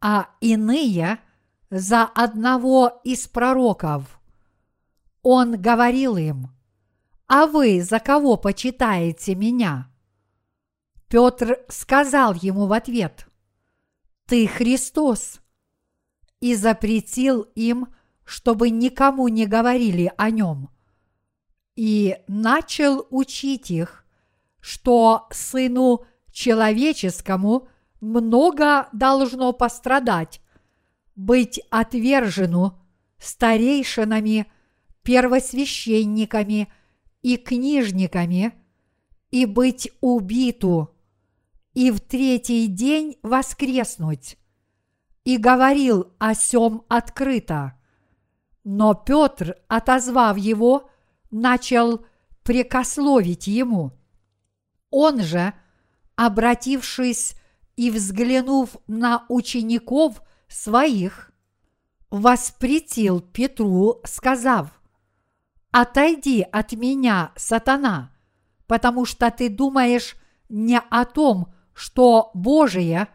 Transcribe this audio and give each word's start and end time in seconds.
а 0.00 0.30
иные 0.40 1.18
за 1.68 2.04
одного 2.04 3.02
из 3.04 3.28
пророков. 3.28 4.18
Он 5.22 5.60
говорил 5.60 6.16
им, 6.16 6.48
«А 7.28 7.46
вы 7.46 7.82
за 7.82 8.00
кого 8.00 8.38
почитаете 8.38 9.34
меня?» 9.34 9.90
Петр 11.08 11.58
сказал 11.68 12.32
ему 12.32 12.66
в 12.66 12.72
ответ, 12.72 13.25
«Ты 14.26 14.46
Христос!» 14.46 15.40
и 16.40 16.54
запретил 16.54 17.42
им, 17.54 17.88
чтобы 18.24 18.70
никому 18.70 19.28
не 19.28 19.46
говорили 19.46 20.12
о 20.16 20.30
нем. 20.30 20.70
И 21.76 22.16
начал 22.26 23.06
учить 23.10 23.70
их, 23.70 24.04
что 24.60 25.26
Сыну 25.30 26.04
Человеческому 26.32 27.68
много 28.00 28.88
должно 28.92 29.52
пострадать, 29.52 30.40
быть 31.14 31.60
отвержену 31.70 32.78
старейшинами, 33.18 34.46
первосвященниками 35.02 36.68
и 37.22 37.36
книжниками, 37.36 38.52
и 39.30 39.46
быть 39.46 39.90
убиту, 40.00 40.95
и 41.76 41.90
в 41.90 42.00
третий 42.00 42.68
день 42.68 43.18
воскреснуть. 43.22 44.38
И 45.24 45.36
говорил 45.36 46.10
о 46.18 46.34
сем 46.34 46.84
открыто. 46.88 47.74
Но 48.64 48.94
Петр, 48.94 49.58
отозвав 49.68 50.38
его, 50.38 50.88
начал 51.30 52.06
прекословить 52.44 53.46
ему. 53.46 53.92
Он 54.90 55.20
же, 55.20 55.52
обратившись 56.14 57.34
и 57.76 57.90
взглянув 57.90 58.78
на 58.86 59.26
учеников 59.28 60.22
своих, 60.48 61.30
воспретил 62.08 63.20
Петру, 63.20 64.00
сказав, 64.04 64.80
«Отойди 65.72 66.40
от 66.40 66.72
меня, 66.72 67.32
сатана, 67.36 68.16
потому 68.66 69.04
что 69.04 69.30
ты 69.30 69.50
думаешь 69.50 70.16
не 70.48 70.80
о 70.80 71.04
том, 71.04 71.52
что 71.76 72.30
Божие, 72.32 73.08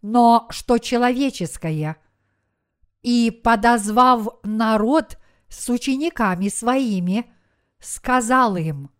но 0.00 0.46
что 0.50 0.78
человеческое». 0.78 1.96
И, 3.02 3.30
подозвав 3.30 4.28
народ 4.42 5.18
с 5.48 5.68
учениками 5.68 6.48
своими, 6.48 7.30
сказал 7.78 8.56
им, 8.56 8.90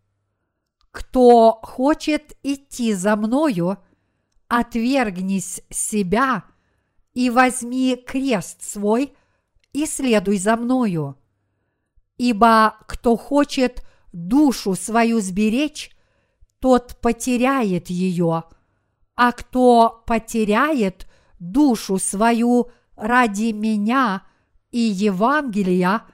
«Кто 0.91 1.59
хочет 1.63 2.37
идти 2.43 2.93
за 2.93 3.17
мною, 3.17 3.79
отвергнись 4.47 5.63
себя 5.71 6.45
и 7.15 7.31
возьми 7.31 7.97
крест 7.97 8.63
свой 8.63 9.15
и 9.73 9.87
следуй 9.87 10.39
за 10.39 10.57
мною. 10.57 11.17
Ибо 12.17 12.77
кто 12.87 13.17
хочет 13.17 13.83
душу 14.13 14.75
свою 14.75 15.21
сберечь, 15.21 15.91
тот 16.61 16.97
потеряет 17.01 17.89
ее, 17.91 18.45
а 19.19 19.33
кто 19.33 20.05
потеряет 20.07 21.09
душу 21.41 21.99
свою 21.99 22.71
ради 22.95 23.51
меня 23.51 24.23
и 24.71 24.79
Евангелия, 24.79 26.05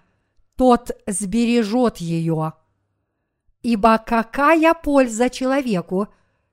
тот 0.56 0.90
сбережет 1.06 1.98
ее. 1.98 2.54
Ибо 3.60 3.98
какая 3.98 4.72
польза 4.72 5.28
человеку, 5.28 6.08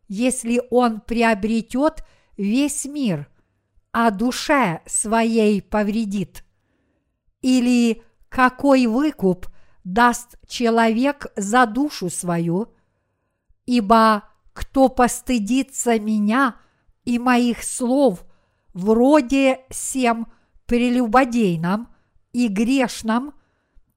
если 0.09 0.61
он 0.71 0.99
приобретет 0.99 2.03
весь 2.35 2.83
мир, 2.83 3.29
а 3.93 4.11
душе 4.11 4.81
своей 4.85 5.61
повредит? 5.61 6.43
Или 7.41 8.03
какой 8.27 8.87
выкуп 8.87 9.47
даст 9.85 10.37
человек 10.49 11.27
за 11.37 11.65
душу 11.65 12.09
свою? 12.09 12.73
Ибо 13.65 14.23
кто 14.61 14.89
постыдится 14.89 15.99
меня 15.99 16.55
и 17.03 17.17
моих 17.17 17.63
слов 17.63 18.23
вроде 18.75 19.65
всем 19.71 20.31
прелюбодейном 20.67 21.89
и 22.31 22.47
грешном, 22.47 23.33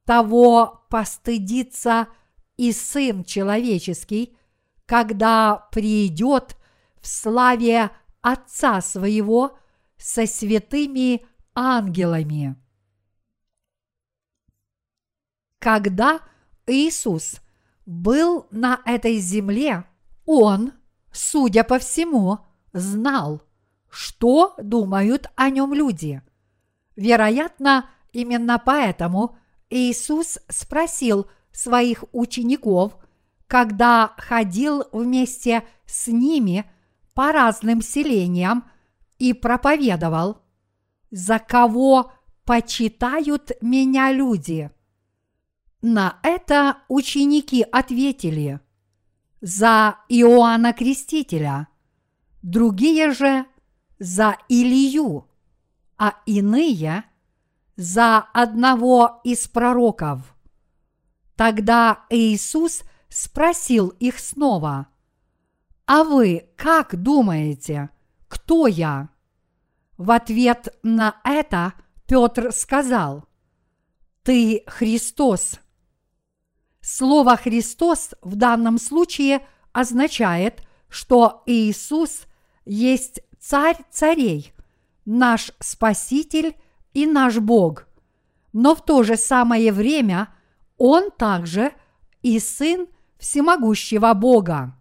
того 0.06 0.86
постыдится 0.88 2.08
и 2.56 2.72
Сын 2.72 3.24
Человеческий, 3.24 4.38
когда 4.86 5.68
придет 5.70 6.56
в 6.98 7.06
славе 7.06 7.90
Отца 8.22 8.80
Своего 8.80 9.58
со 9.98 10.26
святыми 10.26 11.26
ангелами. 11.54 12.56
Когда 15.58 16.20
Иисус 16.66 17.42
был 17.84 18.46
на 18.50 18.80
этой 18.86 19.18
земле, 19.18 19.84
Он, 20.26 20.72
судя 21.12 21.64
по 21.64 21.78
всему, 21.78 22.38
знал, 22.72 23.42
что 23.90 24.54
думают 24.58 25.28
о 25.36 25.50
нем 25.50 25.72
люди. 25.74 26.22
Вероятно, 26.96 27.88
именно 28.12 28.58
поэтому 28.58 29.36
Иисус 29.70 30.38
спросил 30.48 31.26
своих 31.52 32.04
учеников, 32.12 32.96
когда 33.46 34.14
ходил 34.16 34.84
вместе 34.92 35.64
с 35.86 36.08
ними 36.08 36.70
по 37.14 37.32
разным 37.32 37.82
селениям 37.82 38.68
и 39.18 39.32
проповедовал, 39.32 40.38
«За 41.10 41.38
кого 41.38 42.12
почитают 42.44 43.52
меня 43.60 44.10
люди?» 44.10 44.70
На 45.80 46.18
это 46.22 46.78
ученики 46.88 47.62
ответили 47.62 48.60
за 49.44 49.98
Иоанна 50.08 50.72
Крестителя, 50.72 51.68
другие 52.40 53.10
же 53.12 53.44
за 53.98 54.38
Илью, 54.48 55.28
а 55.98 56.14
иные 56.24 57.04
за 57.76 58.20
одного 58.32 59.20
из 59.22 59.46
пророков. 59.46 60.34
Тогда 61.36 62.06
Иисус 62.08 62.84
спросил 63.10 63.88
их 63.88 64.18
снова, 64.18 64.86
«А 65.84 66.04
вы 66.04 66.48
как 66.56 66.96
думаете, 66.96 67.90
кто 68.28 68.66
я?» 68.66 69.10
В 69.98 70.10
ответ 70.10 70.74
на 70.82 71.20
это 71.22 71.74
Петр 72.06 72.50
сказал, 72.50 73.28
«Ты 74.22 74.64
Христос». 74.66 75.60
Слово 76.96 77.36
«Христос» 77.36 78.10
в 78.22 78.36
данном 78.36 78.78
случае 78.78 79.44
означает, 79.72 80.62
что 80.88 81.42
Иисус 81.44 82.26
есть 82.64 83.20
Царь 83.40 83.78
царей, 83.90 84.52
наш 85.04 85.50
Спаситель 85.58 86.54
и 86.92 87.04
наш 87.06 87.38
Бог. 87.38 87.88
Но 88.52 88.76
в 88.76 88.84
то 88.84 89.02
же 89.02 89.16
самое 89.16 89.72
время 89.72 90.28
Он 90.78 91.10
также 91.10 91.72
и 92.22 92.38
Сын 92.38 92.86
Всемогущего 93.18 94.14
Бога. 94.14 94.78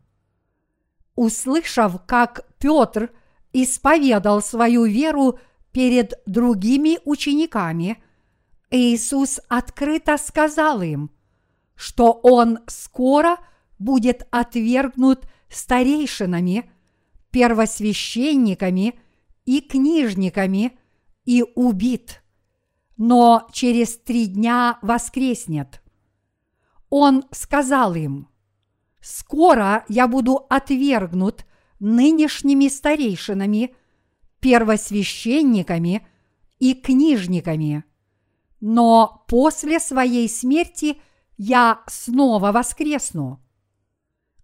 Услышав, 1.15 2.05
как 2.05 2.45
Петр 2.59 3.11
исповедал 3.53 4.43
свою 4.43 4.85
веру 4.85 5.39
перед 5.71 6.21
другими 6.27 6.99
учениками, 7.05 8.03
Иисус 8.69 9.39
открыто 9.49 10.19
сказал 10.19 10.83
им– 10.83 11.09
что 11.83 12.13
он 12.13 12.59
скоро 12.67 13.39
будет 13.77 14.25
отвергнут 14.31 15.27
старейшинами, 15.49 16.71
первосвященниками 17.29 18.97
и 19.43 19.59
книжниками 19.59 20.79
и 21.25 21.43
убит, 21.55 22.23
но 22.95 23.49
через 23.51 23.97
три 23.97 24.27
дня 24.27 24.79
воскреснет. 24.81 25.83
Он 26.89 27.25
сказал 27.31 27.95
им, 27.95 28.29
«Скоро 29.01 29.83
я 29.89 30.07
буду 30.07 30.45
отвергнут 30.49 31.45
нынешними 31.81 32.69
старейшинами, 32.69 33.75
первосвященниками 34.39 36.07
и 36.59 36.75
книжниками, 36.75 37.83
но 38.61 39.25
после 39.27 39.81
своей 39.81 40.29
смерти 40.29 41.01
я 41.37 41.81
снова 41.87 42.51
воскресну». 42.51 43.39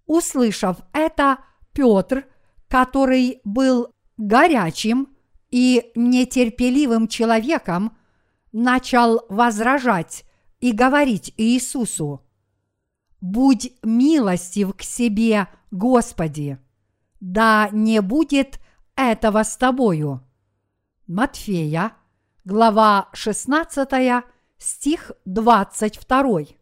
Услышав 0.06 0.78
это, 0.92 1.40
Петр, 1.74 2.26
который 2.68 3.42
был 3.44 3.94
горячим 4.18 5.16
и 5.52 5.92
нетерпеливым 5.96 7.08
человеком, 7.08 7.96
начал 8.52 9.22
возражать 9.30 10.26
и 10.60 10.72
говорить 10.72 11.34
Иисусу, 11.38 12.26
«Будь 13.22 13.74
милостив 13.84 14.76
к 14.76 14.82
себе, 14.82 15.48
Господи, 15.72 16.58
да 17.20 17.70
не 17.72 18.02
будет 18.02 18.60
этого 18.96 19.44
с 19.44 19.58
тобою». 19.58 20.24
Матфея, 21.08 21.94
глава 22.46 23.10
16, 23.14 24.24
стих 24.58 25.12
22. 25.26 26.59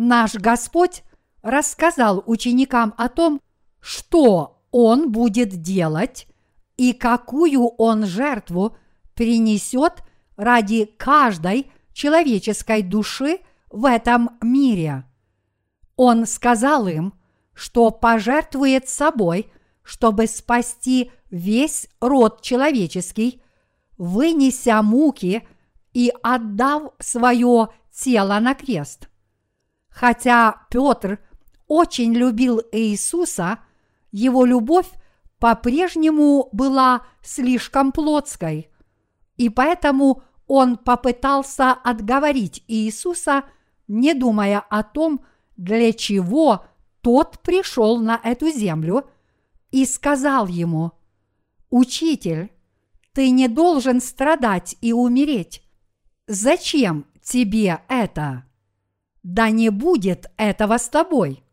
Наш 0.00 0.34
Господь 0.34 1.02
рассказал 1.42 2.22
ученикам 2.24 2.94
о 2.96 3.08
том, 3.08 3.40
что 3.80 4.62
Он 4.70 5.10
будет 5.10 5.60
делать 5.60 6.28
и 6.76 6.92
какую 6.92 7.64
Он 7.66 8.06
жертву 8.06 8.76
принесет 9.14 10.04
ради 10.36 10.84
каждой 10.84 11.72
человеческой 11.92 12.82
души 12.82 13.40
в 13.72 13.86
этом 13.86 14.38
мире. 14.40 15.02
Он 15.96 16.26
сказал 16.26 16.86
им, 16.86 17.12
что 17.52 17.90
пожертвует 17.90 18.88
собой, 18.88 19.50
чтобы 19.82 20.28
спасти 20.28 21.10
весь 21.28 21.88
род 22.00 22.40
человеческий, 22.40 23.42
вынеся 23.96 24.80
муки 24.80 25.44
и 25.92 26.12
отдав 26.22 26.92
свое 27.00 27.70
тело 27.90 28.38
на 28.38 28.54
крест. 28.54 29.08
Хотя 29.98 30.62
Петр 30.70 31.18
очень 31.66 32.14
любил 32.14 32.62
Иисуса, 32.70 33.58
его 34.12 34.44
любовь 34.44 34.86
по-прежнему 35.40 36.48
была 36.52 37.02
слишком 37.20 37.90
плотской, 37.90 38.70
и 39.36 39.48
поэтому 39.48 40.22
он 40.46 40.76
попытался 40.76 41.72
отговорить 41.72 42.62
Иисуса, 42.68 43.42
не 43.88 44.14
думая 44.14 44.60
о 44.60 44.84
том, 44.84 45.24
для 45.56 45.92
чего 45.92 46.64
тот 47.00 47.40
пришел 47.40 47.98
на 47.98 48.20
эту 48.22 48.52
землю, 48.52 49.10
и 49.72 49.84
сказал 49.84 50.46
ему, 50.46 50.92
«Учитель, 51.70 52.52
ты 53.12 53.30
не 53.30 53.48
должен 53.48 54.00
страдать 54.00 54.76
и 54.80 54.92
умереть. 54.92 55.60
Зачем 56.28 57.04
тебе 57.20 57.80
это? 57.88 58.44
Да 59.28 59.50
не 59.50 59.68
будет 59.68 60.30
этого 60.38 60.78
с 60.78 60.88
тобой». 60.88 61.44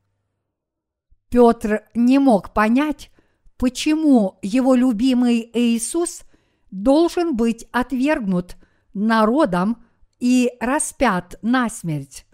Петр 1.30 1.83
не 1.94 2.19
мог 2.19 2.54
понять, 2.54 3.12
почему 3.57 4.39
его 4.42 4.75
любимый 4.75 5.51
Иисус 5.54 6.22
должен 6.72 7.36
быть 7.36 7.68
отвергнут 7.74 8.56
народом 8.94 9.83
и 10.22 10.54
распят 10.62 11.38
на 11.42 11.68
смерть. 11.68 12.25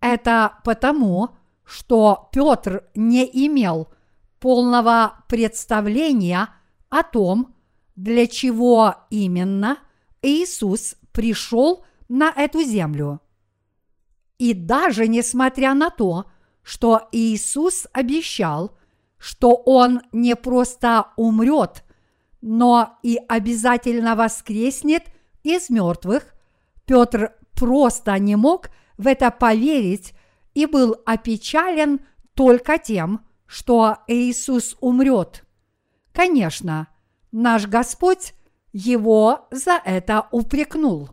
Это 0.00 0.60
потому, 0.64 1.36
что 1.62 2.30
Петр 2.32 2.88
не 2.94 3.26
имел 3.46 3.92
полного 4.40 5.24
представления 5.28 6.48
о 6.88 7.02
том, 7.02 7.54
для 7.96 8.26
чего 8.26 8.94
именно 9.10 9.76
Иисус 10.22 10.96
пришел 11.12 11.84
на 12.08 12.30
эту 12.30 12.62
землю. 12.62 13.20
И 14.42 14.54
даже 14.54 15.06
несмотря 15.06 15.72
на 15.72 15.88
то, 15.88 16.24
что 16.64 17.02
Иисус 17.12 17.86
обещал, 17.92 18.76
что 19.16 19.54
Он 19.54 20.00
не 20.10 20.34
просто 20.34 21.12
умрет, 21.16 21.84
но 22.40 22.98
и 23.04 23.20
обязательно 23.28 24.16
воскреснет 24.16 25.04
из 25.44 25.70
мертвых, 25.70 26.34
Петр 26.86 27.34
просто 27.52 28.18
не 28.18 28.34
мог 28.34 28.70
в 28.98 29.06
это 29.06 29.30
поверить 29.30 30.12
и 30.54 30.66
был 30.66 30.96
опечален 31.06 32.00
только 32.34 32.78
тем, 32.78 33.24
что 33.46 33.98
Иисус 34.08 34.76
умрет. 34.80 35.44
Конечно, 36.12 36.88
наш 37.30 37.68
Господь 37.68 38.34
его 38.72 39.46
за 39.52 39.80
это 39.84 40.26
упрекнул. 40.32 41.10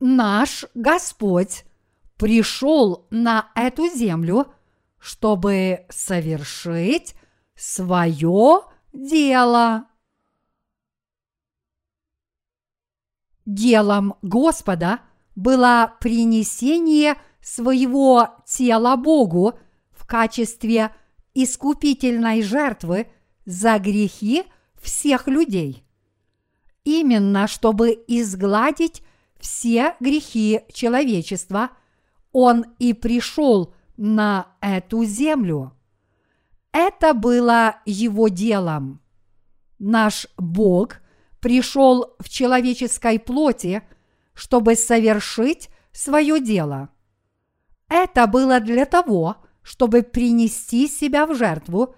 Наш 0.00 0.64
Господь 0.72 1.66
пришел 2.16 3.06
на 3.10 3.50
эту 3.54 3.86
землю, 3.86 4.46
чтобы 4.98 5.84
совершить 5.90 7.14
свое 7.54 8.62
дело. 8.94 9.84
Делом 13.44 14.14
Господа 14.22 15.00
было 15.36 15.94
принесение 16.00 17.16
своего 17.42 18.28
тела 18.46 18.96
Богу 18.96 19.58
в 19.90 20.06
качестве 20.06 20.94
искупительной 21.34 22.42
жертвы 22.42 23.10
за 23.44 23.78
грехи 23.78 24.44
всех 24.80 25.28
людей. 25.28 25.84
Именно 26.84 27.46
чтобы 27.48 28.02
изгладить 28.08 29.02
все 29.40 29.94
грехи 30.00 30.60
человечества, 30.72 31.70
Он 32.32 32.64
и 32.78 32.92
пришел 32.92 33.74
на 33.96 34.48
эту 34.60 35.04
землю. 35.04 35.72
Это 36.72 37.14
было 37.14 37.76
Его 37.84 38.28
делом. 38.28 39.00
Наш 39.78 40.26
Бог 40.36 41.00
пришел 41.40 42.14
в 42.18 42.28
человеческой 42.28 43.18
плоти, 43.18 43.82
чтобы 44.34 44.76
совершить 44.76 45.70
свое 45.92 46.40
дело. 46.40 46.90
Это 47.88 48.26
было 48.26 48.60
для 48.60 48.84
того, 48.84 49.36
чтобы 49.62 50.02
принести 50.02 50.86
себя 50.86 51.26
в 51.26 51.34
жертву 51.34 51.94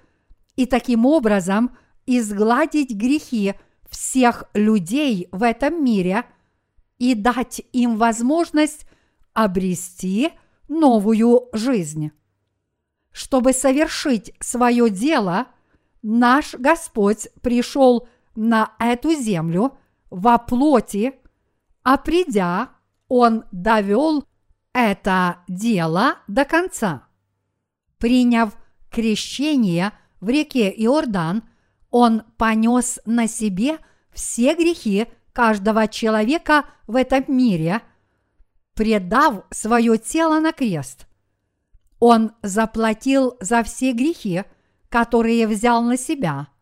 и 0.57 0.67
таким 0.67 1.07
образом 1.07 1.77
изгладить 2.07 2.91
грехи 2.91 3.55
всех 3.89 4.45
людей 4.55 5.29
в 5.33 5.43
этом 5.43 5.85
мире 5.85 6.25
и 7.03 7.17
дать 7.17 7.61
им 7.73 7.97
возможность 7.97 8.87
обрести 9.33 10.31
новую 10.69 11.49
жизнь. 11.53 12.13
Чтобы 13.11 13.53
совершить 13.53 14.33
свое 14.39 14.89
дело, 14.89 15.49
наш 16.03 16.55
Господь 16.55 17.27
пришел 17.43 18.07
на 18.37 18.75
эту 18.79 19.17
землю 19.17 19.77
во 20.11 20.39
плоти, 20.39 21.15
а 21.83 21.99
придя, 21.99 22.71
Он 23.09 23.47
довел 23.51 24.25
это 24.73 25.39
дело 25.49 26.19
до 26.29 26.45
конца. 26.45 27.09
Приняв 27.99 28.57
крещение 28.93 29.91
в 30.21 30.29
реке 30.29 30.71
Иордан, 30.71 31.43
Он 31.91 32.23
понес 32.37 33.01
на 33.07 33.27
себе 33.27 33.79
все 34.13 34.55
грехи 34.55 35.09
каждого 35.33 35.89
человека 35.89 36.65
в 36.87 36.97
этом 36.97 37.25
мире, 37.29 37.83
предав 38.75 39.45
свое 39.51 39.99
тело 39.99 40.41
на 40.41 40.53
крест. 40.53 41.07
Он 41.99 42.33
заплатил 42.43 43.37
за 43.41 43.63
все 43.63 43.93
грехи, 43.93 44.45
которые 44.89 45.47
взял 45.47 45.83
на 45.83 45.97
себя– 45.97 46.49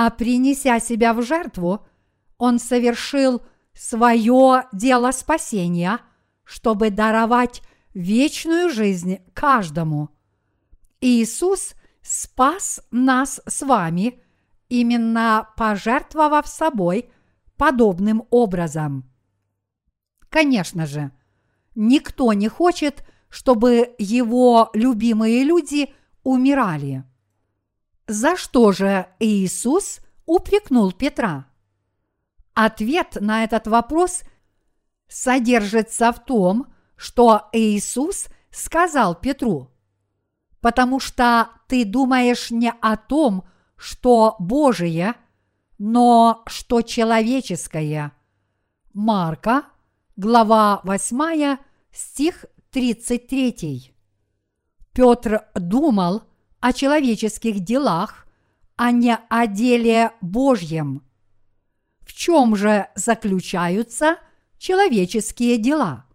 а 0.00 0.10
принеся 0.10 0.78
себя 0.78 1.12
в 1.12 1.22
жертву, 1.22 1.84
он 2.36 2.60
совершил 2.60 3.42
свое 3.74 4.62
дело 4.72 5.10
спасения, 5.10 5.98
чтобы 6.44 6.90
даровать 6.90 7.62
вечную 7.94 8.70
жизнь 8.70 9.18
каждому. 9.34 10.10
Иисус 11.00 11.74
спас 12.00 12.80
нас 12.92 13.40
с 13.44 13.62
вами, 13.62 14.22
именно 14.68 15.48
пожертвовав 15.56 16.46
собой 16.46 17.10
подобным 17.58 18.26
образом. 18.30 19.10
Конечно 20.30 20.86
же, 20.86 21.10
никто 21.74 22.32
не 22.32 22.48
хочет, 22.48 23.04
чтобы 23.28 23.94
его 23.98 24.70
любимые 24.72 25.44
люди 25.44 25.92
умирали. 26.22 27.04
За 28.06 28.36
что 28.36 28.72
же 28.72 29.06
Иисус 29.18 30.00
упрекнул 30.24 30.92
Петра? 30.92 31.46
Ответ 32.54 33.18
на 33.20 33.44
этот 33.44 33.66
вопрос 33.66 34.22
содержится 35.08 36.12
в 36.12 36.24
том, 36.24 36.72
что 36.96 37.48
Иисус 37.52 38.26
сказал 38.50 39.14
Петру, 39.14 39.70
потому 40.60 41.00
что 41.00 41.50
ты 41.68 41.84
думаешь 41.84 42.50
не 42.50 42.72
о 42.80 42.96
том, 42.96 43.46
что 43.76 44.36
Божие, 44.38 45.14
но 45.78 46.42
что 46.46 46.82
человеческое. 46.82 48.12
Марка, 48.92 49.64
глава 50.16 50.80
8, 50.82 51.58
стих 51.92 52.44
33. 52.72 53.94
Петр 54.92 55.44
думал 55.54 56.22
о 56.60 56.72
человеческих 56.72 57.60
делах, 57.60 58.26
а 58.76 58.90
не 58.90 59.16
о 59.28 59.46
деле 59.46 60.12
Божьем. 60.20 61.02
В 62.00 62.12
чем 62.12 62.56
же 62.56 62.88
заключаются 62.96 64.18
человеческие 64.58 65.58
дела? 65.58 66.06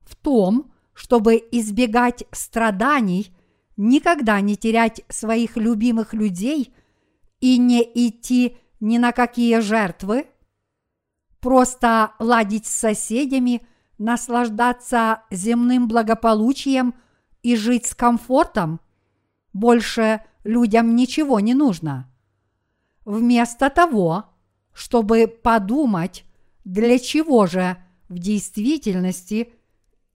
В 0.00 0.16
том, 0.16 0.72
чтобы 0.94 1.36
избегать 1.50 2.24
страданий, 2.32 3.34
никогда 3.76 4.40
не 4.40 4.56
терять 4.56 5.02
своих 5.10 5.58
любимых 5.58 6.14
людей 6.14 6.72
и 7.40 7.58
не 7.58 7.82
идти 7.82 8.56
ни 8.80 8.98
на 8.98 9.12
какие 9.12 9.60
жертвы, 9.60 10.26
просто 11.40 12.12
ладить 12.18 12.66
с 12.66 12.74
соседями, 12.74 13.66
наслаждаться 13.98 15.22
земным 15.30 15.88
благополучием 15.88 16.94
и 17.42 17.56
жить 17.56 17.86
с 17.86 17.94
комфортом, 17.94 18.80
больше 19.52 20.22
людям 20.44 20.94
ничего 20.94 21.40
не 21.40 21.54
нужно. 21.54 22.10
Вместо 23.04 23.70
того, 23.70 24.26
чтобы 24.72 25.26
подумать, 25.26 26.24
для 26.64 26.98
чего 26.98 27.46
же 27.46 27.76
в 28.08 28.18
действительности 28.18 29.52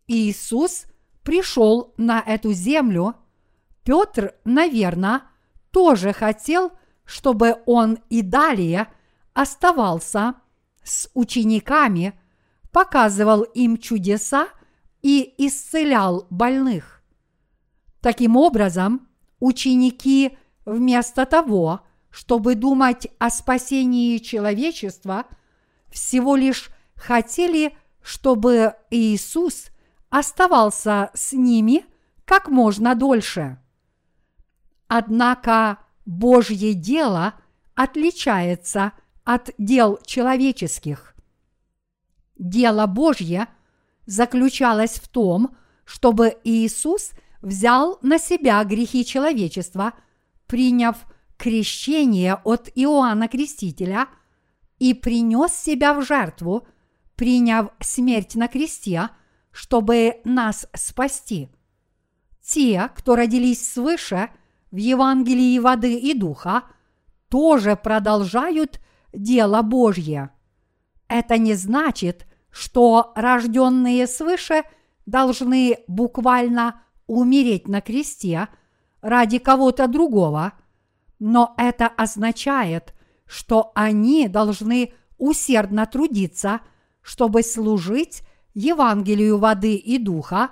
Иисус 0.07 0.85
пришел 1.23 1.93
на 1.97 2.19
эту 2.19 2.53
землю, 2.53 3.15
Петр, 3.83 4.35
наверное, 4.43 5.23
тоже 5.71 6.13
хотел, 6.13 6.71
чтобы 7.05 7.61
он 7.65 7.99
и 8.09 8.21
далее 8.21 8.87
оставался 9.33 10.35
с 10.83 11.09
учениками, 11.13 12.19
показывал 12.71 13.43
им 13.43 13.77
чудеса 13.77 14.47
и 15.01 15.33
исцелял 15.37 16.27
больных. 16.29 17.01
Таким 18.01 18.35
образом, 18.35 19.07
ученики 19.39 20.37
вместо 20.65 21.25
того, 21.25 21.81
чтобы 22.09 22.55
думать 22.55 23.07
о 23.19 23.29
спасении 23.29 24.17
человечества, 24.17 25.25
всего 25.89 26.35
лишь 26.35 26.69
хотели, 26.95 27.77
чтобы 28.01 28.75
Иисус 28.89 29.67
оставался 30.09 31.09
с 31.13 31.33
ними 31.33 31.85
как 32.25 32.49
можно 32.49 32.95
дольше. 32.95 33.57
Однако 34.87 35.79
Божье 36.05 36.73
дело 36.73 37.35
отличается 37.75 38.93
от 39.23 39.51
дел 39.57 39.99
человеческих. 40.05 41.15
Дело 42.37 42.87
Божье 42.87 43.47
заключалось 44.05 44.99
в 44.99 45.07
том, 45.07 45.55
чтобы 45.85 46.37
Иисус 46.43 47.11
взял 47.41 47.99
на 48.01 48.17
себя 48.17 48.63
грехи 48.63 49.05
человечества, 49.05 49.93
приняв 50.47 50.97
крещение 51.37 52.35
от 52.35 52.69
Иоанна 52.75 53.27
Крестителя 53.27 54.07
и 54.79 54.93
принес 54.93 55.53
себя 55.53 55.93
в 55.93 56.03
жертву, 56.03 56.67
приняв 57.15 57.69
смерть 57.79 58.35
на 58.35 58.47
кресте, 58.47 59.09
чтобы 59.51 60.21
нас 60.23 60.67
спасти. 60.73 61.49
Те, 62.41 62.89
кто 62.95 63.15
родились 63.15 63.71
свыше 63.71 64.29
в 64.71 64.77
Евангелии 64.77 65.59
воды 65.59 65.95
и 65.95 66.13
духа, 66.13 66.63
тоже 67.29 67.75
продолжают 67.75 68.79
дело 69.13 69.61
Божье. 69.61 70.31
Это 71.07 71.37
не 71.37 71.53
значит, 71.53 72.25
что 72.49 73.11
рожденные 73.15 74.07
свыше 74.07 74.63
должны 75.05 75.77
буквально 75.87 76.81
умереть 77.07 77.67
на 77.67 77.81
кресте 77.81 78.47
ради 79.01 79.39
кого-то 79.39 79.87
другого, 79.87 80.53
но 81.19 81.53
это 81.57 81.87
означает, 81.87 82.93
что 83.25 83.71
они 83.75 84.27
должны 84.27 84.93
усердно 85.17 85.85
трудиться, 85.85 86.61
чтобы 87.01 87.43
служить 87.43 88.23
Евангелию 88.53 89.37
воды 89.37 89.75
и 89.75 89.97
духа, 89.97 90.51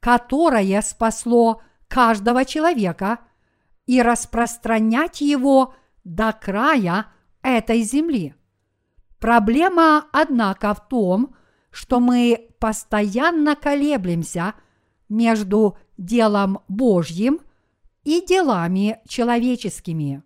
которое 0.00 0.82
спасло 0.82 1.62
каждого 1.88 2.44
человека, 2.44 3.18
и 3.88 4.02
распространять 4.02 5.22
его 5.22 5.74
до 6.04 6.32
края 6.32 7.06
этой 7.42 7.80
земли. 7.80 8.34
Проблема, 9.18 10.06
однако, 10.12 10.74
в 10.74 10.86
том, 10.88 11.34
что 11.70 11.98
мы 11.98 12.50
постоянно 12.60 13.56
колеблемся 13.56 14.52
между 15.08 15.78
делом 15.96 16.60
Божьим 16.68 17.40
и 18.04 18.22
делами 18.24 19.00
человеческими. 19.08 20.22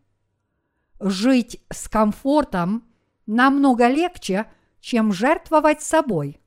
Жить 0.99 1.62
с 1.71 1.88
комфортом 1.88 2.83
намного 3.26 3.87
легче, 3.87 4.47
чем 4.81 5.12
жертвовать 5.12 5.83
собой. 5.83 6.40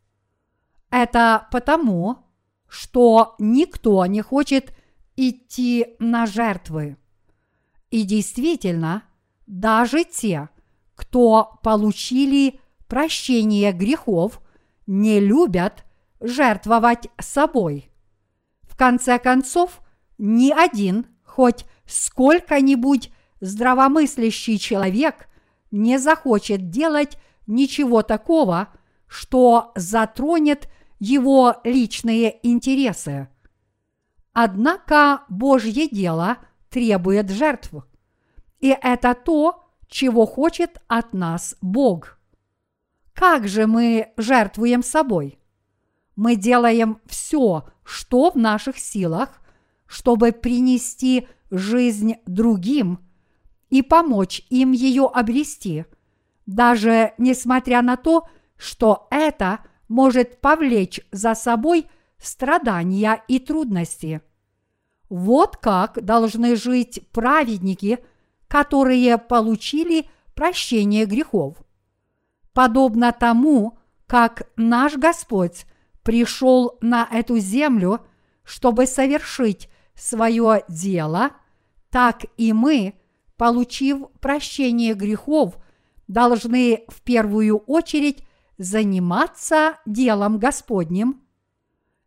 Это 0.89 1.47
потому, 1.49 2.25
что 2.67 3.35
никто 3.39 4.05
не 4.05 4.21
хочет 4.21 4.75
идти 5.15 5.95
на 5.99 6.25
жертвы. 6.25 6.97
И 7.95 8.03
действительно, 8.03 9.03
даже 9.47 10.03
те, 10.03 10.49
кто 10.95 11.61
получили 11.63 12.59
прощение 12.89 13.71
грехов, 13.71 14.41
не 14.85 15.21
любят 15.21 15.85
жертвовать 16.19 17.07
собой. 17.21 17.89
В 18.63 18.75
конце 18.75 19.17
концов, 19.17 19.79
ни 20.17 20.51
один, 20.51 21.05
хоть 21.23 21.63
сколько-нибудь 21.85 23.13
здравомыслящий 23.39 24.57
человек 24.59 25.29
не 25.71 25.97
захочет 25.97 26.69
делать 26.69 27.17
ничего 27.47 28.01
такого, 28.01 28.73
что 29.07 29.71
затронет 29.77 30.67
его 30.99 31.61
личные 31.63 32.45
интересы. 32.45 33.29
Однако 34.33 35.21
Божье 35.29 35.87
дело 35.87 36.39
требует 36.75 37.29
жертв. 37.29 37.71
И 38.59 38.67
это 38.81 39.13
то, 39.13 39.63
чего 39.87 40.25
хочет 40.25 40.81
от 40.89 41.13
нас 41.13 41.55
Бог. 41.61 42.19
Как 43.13 43.47
же 43.47 43.65
мы 43.65 44.11
жертвуем 44.17 44.83
собой? 44.83 45.39
Мы 46.17 46.35
делаем 46.35 46.99
все, 47.05 47.63
что 47.85 48.31
в 48.31 48.35
наших 48.35 48.77
силах, 48.77 49.41
чтобы 49.85 50.33
принести 50.33 51.29
жизнь 51.49 52.15
другим 52.25 52.99
и 53.69 53.81
помочь 53.81 54.45
им 54.49 54.73
ее 54.73 55.05
обрести, 55.05 55.85
даже 56.45 57.13
несмотря 57.17 57.83
на 57.83 57.95
то, 57.95 58.27
что 58.57 59.07
это 59.11 59.59
может 59.87 60.41
повлечь 60.41 60.99
за 61.13 61.35
собой 61.35 61.87
страдания 62.17 63.23
и 63.29 63.39
трудности. 63.39 64.21
Вот 65.15 65.55
как 65.55 66.03
должны 66.03 66.57
жить 66.57 67.07
праведники, 67.13 67.99
которые 68.49 69.17
получили 69.17 70.09
прощение 70.33 71.05
грехов. 71.05 71.55
Подобно 72.51 73.13
тому, 73.13 73.77
как 74.07 74.49
наш 74.57 74.97
Господь 74.97 75.67
пришел 76.03 76.77
на 76.81 77.07
эту 77.09 77.37
землю, 77.37 78.05
чтобы 78.43 78.87
совершить 78.87 79.69
свое 79.95 80.65
дело, 80.67 81.29
так 81.91 82.25
и 82.35 82.51
мы, 82.51 82.95
получив 83.37 84.09
прощение 84.19 84.95
грехов, 84.95 85.55
должны 86.09 86.83
в 86.89 87.01
первую 87.03 87.59
очередь 87.59 88.21
заниматься 88.57 89.77
делом 89.85 90.39
Господним. 90.39 91.21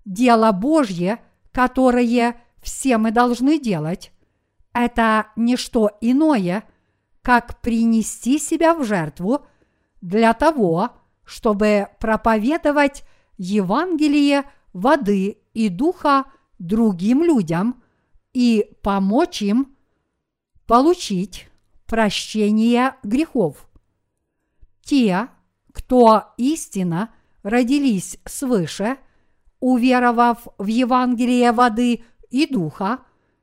Дело 0.04 0.52
Божье, 0.52 1.22
которое 1.52 2.42
все 2.68 2.98
мы 2.98 3.12
должны 3.12 3.58
делать, 3.58 4.12
это 4.74 5.28
не 5.36 5.56
что 5.56 5.90
иное, 6.02 6.64
как 7.22 7.62
принести 7.62 8.38
себя 8.38 8.74
в 8.74 8.84
жертву 8.84 9.46
для 10.02 10.34
того, 10.34 10.90
чтобы 11.24 11.88
проповедовать 11.98 13.04
Евангелие 13.38 14.44
воды 14.74 15.38
и 15.54 15.70
духа 15.70 16.26
другим 16.58 17.24
людям 17.24 17.82
и 18.34 18.70
помочь 18.82 19.40
им 19.40 19.74
получить 20.66 21.48
прощение 21.86 22.96
грехов. 23.02 23.66
Те, 24.82 25.28
кто 25.72 26.34
истинно 26.36 27.14
родились 27.42 28.18
свыше, 28.26 28.98
уверовав 29.58 30.46
в 30.58 30.66
Евангелие 30.66 31.52
воды 31.52 32.04
и 32.30 32.46
духа, 32.46 33.00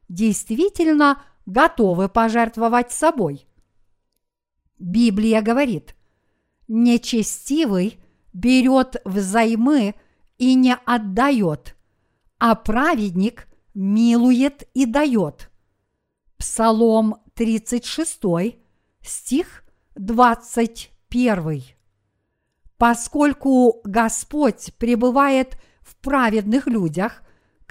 действительно 0.10 1.22
готовы 1.46 2.10
пожертвовать 2.10 2.92
собой. 2.92 3.48
Библия 4.78 5.42
говорит, 5.42 5.96
нечестивый 6.68 8.00
берет 8.34 8.98
взаймы 9.06 9.96
и 10.38 10.56
не 10.56 10.76
отдает, 10.86 11.76
а 12.40 12.56
праведник 12.56 13.48
милует 13.74 14.68
и 14.74 14.86
дает. 14.86 15.50
Псалом 16.38 17.18
36, 17.36 18.22
стих 19.02 19.64
21. 19.96 21.64
Поскольку 22.78 23.82
Господь 23.86 24.74
пребывает 24.78 25.58
в 25.82 25.96
праведных 25.98 26.68
людях, 26.68 27.24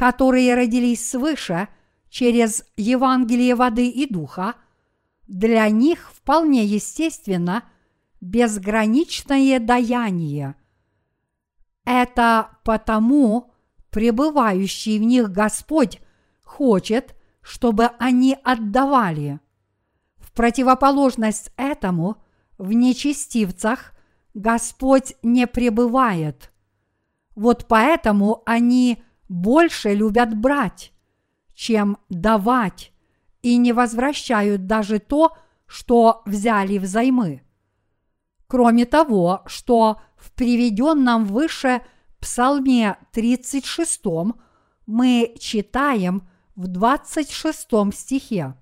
которые 0.04 0.54
родились 0.54 1.08
свыше 1.08 1.68
через 2.10 2.62
Евангелие 2.76 3.54
воды 3.54 3.88
и 3.88 4.06
духа, 4.06 4.54
для 5.26 5.66
них 5.70 6.12
вполне 6.12 6.62
естественно 6.62 7.64
безграничное 8.20 9.58
даяние. 9.60 10.56
Это 11.86 12.50
потому 12.64 13.50
пребывающий 13.88 14.98
в 14.98 15.04
них 15.04 15.32
Господь 15.32 16.00
хочет, 16.42 17.16
чтобы 17.40 17.86
они 17.98 18.36
отдавали. 18.44 19.40
В 20.18 20.32
противоположность 20.32 21.50
этому 21.56 22.22
в 22.58 22.74
нечестивцах 22.74 23.94
Господь 24.34 25.14
не 25.22 25.46
пребывает. 25.46 26.52
Вот 27.34 27.64
поэтому 27.66 28.42
они 28.44 29.02
больше 29.28 29.94
любят 29.94 30.36
брать, 30.36 30.92
чем 31.54 31.98
давать, 32.08 32.92
и 33.42 33.56
не 33.56 33.72
возвращают 33.72 34.66
даже 34.66 34.98
то, 34.98 35.36
что 35.66 36.22
взяли 36.24 36.78
взаймы. 36.78 37.42
Кроме 38.46 38.84
того, 38.84 39.42
что 39.46 40.00
в 40.16 40.32
приведенном 40.32 41.24
выше 41.24 41.82
Псалме 42.20 42.96
36 43.12 44.02
мы 44.86 45.34
читаем 45.38 46.26
в 46.56 46.68
26 46.68 47.68
стихе. 47.92 48.54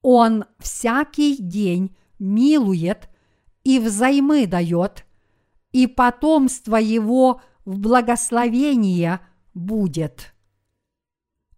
Он 0.00 0.44
всякий 0.58 1.36
день 1.36 1.96
милует 2.18 3.08
и 3.62 3.78
взаймы 3.78 4.46
дает, 4.46 5.04
и 5.70 5.86
потомство 5.86 6.76
его 6.76 7.40
в 7.64 7.78
благословение 7.78 9.20
будет. 9.54 10.34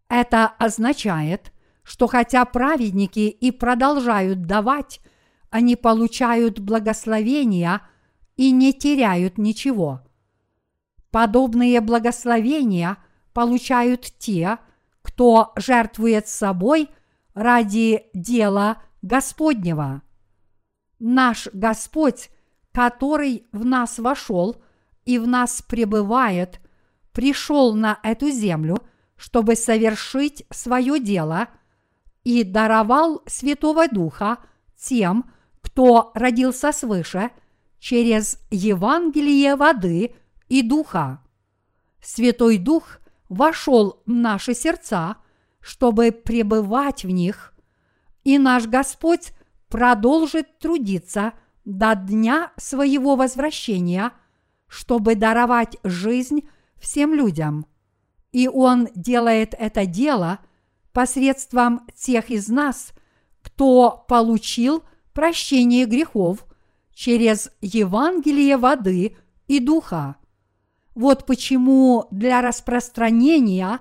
Это 0.08 0.46
означает, 0.46 1.52
что 1.82 2.06
хотя 2.06 2.44
праведники 2.44 3.28
и 3.28 3.50
продолжают 3.50 4.42
давать, 4.42 5.00
они 5.50 5.76
получают 5.76 6.58
благословения 6.58 7.82
и 8.36 8.50
не 8.50 8.72
теряют 8.72 9.38
ничего. 9.38 10.02
Подобные 11.10 11.80
благословения 11.80 12.96
получают 13.32 14.12
те, 14.18 14.58
кто 15.02 15.52
жертвует 15.56 16.28
собой 16.28 16.88
ради 17.34 18.06
дела 18.14 18.82
Господнего– 19.02 20.02
наш 21.04 21.48
Господь, 21.52 22.30
который 22.72 23.46
в 23.52 23.64
нас 23.64 23.98
вошел 23.98 24.62
и 25.04 25.18
в 25.18 25.28
нас 25.28 25.62
пребывает, 25.62 26.60
пришел 27.14 27.74
на 27.74 27.98
эту 28.02 28.28
землю, 28.30 28.76
чтобы 29.16 29.54
совершить 29.54 30.44
свое 30.50 31.00
дело 31.00 31.48
и 32.24 32.42
даровал 32.42 33.22
Святого 33.26 33.88
Духа 33.88 34.38
тем, 34.76 35.30
кто 35.62 36.10
родился 36.14 36.72
свыше, 36.72 37.30
через 37.78 38.38
Евангелие 38.50 39.56
воды 39.56 40.14
и 40.48 40.62
Духа. 40.62 41.22
Святой 42.02 42.58
Дух 42.58 42.98
вошел 43.28 44.02
в 44.04 44.10
наши 44.10 44.52
сердца, 44.54 45.16
чтобы 45.60 46.10
пребывать 46.10 47.04
в 47.04 47.10
них, 47.10 47.54
и 48.24 48.38
наш 48.38 48.66
Господь 48.66 49.32
продолжит 49.68 50.58
трудиться 50.58 51.34
до 51.64 51.94
дня 51.94 52.52
своего 52.56 53.16
возвращения, 53.16 54.12
чтобы 54.66 55.14
даровать 55.14 55.76
жизнь 55.84 56.48
всем 56.84 57.14
людям. 57.14 57.66
И 58.30 58.48
Он 58.48 58.88
делает 58.94 59.54
это 59.58 59.86
дело 59.86 60.38
посредством 60.92 61.86
тех 61.96 62.30
из 62.30 62.48
нас, 62.48 62.92
кто 63.42 64.04
получил 64.08 64.84
прощение 65.12 65.86
грехов 65.86 66.46
через 66.92 67.50
Евангелие 67.60 68.56
воды 68.56 69.16
и 69.48 69.58
духа. 69.58 70.16
Вот 70.94 71.26
почему 71.26 72.06
для 72.10 72.40
распространения 72.40 73.80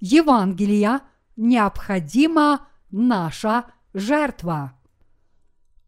Евангелия 0.00 1.00
необходима 1.36 2.68
наша 2.90 3.64
жертва 3.92 4.74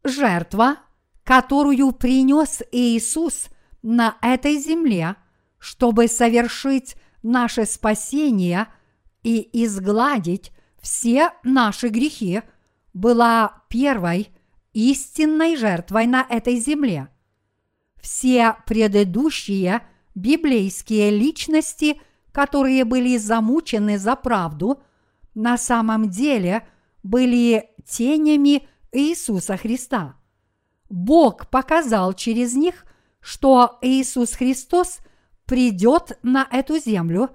жертва, 0.06 0.76
которую 1.24 1.92
принес 1.92 2.62
Иисус 2.72 3.48
на 3.82 4.16
этой 4.22 4.58
земле, 4.58 5.16
чтобы 5.58 6.08
совершить 6.08 6.96
наше 7.22 7.66
спасение 7.66 8.68
и 9.22 9.48
изгладить 9.64 10.52
все 10.80 11.30
наши 11.42 11.88
грехи, 11.88 12.42
была 12.94 13.62
первой 13.68 14.28
истинной 14.72 15.56
жертвой 15.56 16.06
на 16.06 16.24
этой 16.28 16.56
земле. 16.56 17.08
Все 18.00 18.56
предыдущие 18.66 19.82
библейские 20.14 21.10
личности, 21.10 22.00
которые 22.32 22.84
были 22.84 23.16
замучены 23.16 23.98
за 23.98 24.16
правду, 24.16 24.82
на 25.34 25.58
самом 25.58 26.08
деле 26.08 26.66
были 27.02 27.70
тенями 27.86 28.68
Иисуса 28.92 29.56
Христа. 29.56 30.16
Бог 30.88 31.48
показал 31.48 32.12
через 32.12 32.54
них, 32.54 32.86
что 33.20 33.78
Иисус 33.82 34.32
Христос 34.32 34.98
придет 35.46 36.18
на 36.22 36.46
эту 36.50 36.78
землю, 36.78 37.30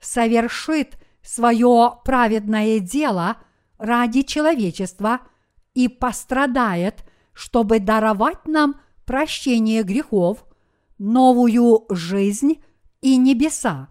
совершит 0.00 0.98
свое 1.22 1.98
праведное 2.04 2.78
дело 2.78 3.36
ради 3.78 4.22
человечества 4.22 5.20
и 5.74 5.88
пострадает, 5.88 7.04
чтобы 7.32 7.80
даровать 7.80 8.46
нам 8.46 8.80
прощение 9.04 9.82
грехов, 9.82 10.46
новую 10.98 11.84
жизнь 11.90 12.62
и 13.02 13.16
небеса. 13.16 13.88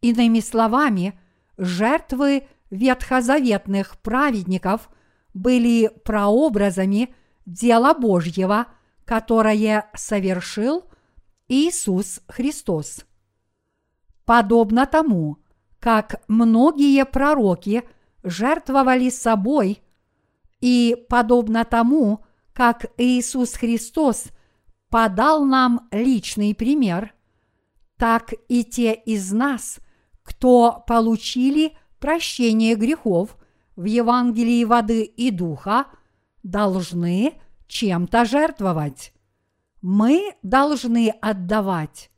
Иными 0.00 0.40
словами, 0.40 1.18
жертвы 1.58 2.46
ветхозаветных 2.70 3.98
праведников– 3.98 4.88
были 5.34 5.88
прообразами 6.04 7.14
дела 7.46 7.94
Божьего, 7.94 8.66
которое 9.04 9.90
совершил 9.94 10.84
Иисус 11.50 12.20
Христос. 12.28 13.04
Подобно 14.24 14.86
тому, 14.86 15.38
как 15.80 16.22
многие 16.28 17.04
пророки 17.04 17.82
жертвовали 18.22 19.10
собой, 19.10 19.82
и 20.60 20.96
подобно 21.08 21.64
тому, 21.64 22.24
как 22.52 22.86
Иисус 22.98 23.54
Христос 23.54 24.26
подал 24.90 25.44
нам 25.44 25.88
личный 25.90 26.54
пример, 26.54 27.14
так 27.96 28.32
и 28.48 28.62
те 28.62 28.94
из 28.94 29.32
нас, 29.32 29.80
кто 30.22 30.84
получили 30.86 31.76
прощение 31.98 32.76
грехов 32.76 33.36
в 33.74 33.86
Евангелии 33.86 34.62
воды 34.62 35.02
и 35.02 35.32
духа 35.32 35.86
должны 36.44 37.40
чем-то 37.66 38.24
жертвовать. 38.24 39.12
Мы 39.82 40.34
должны 40.42 41.10
отдавать. 41.20 42.10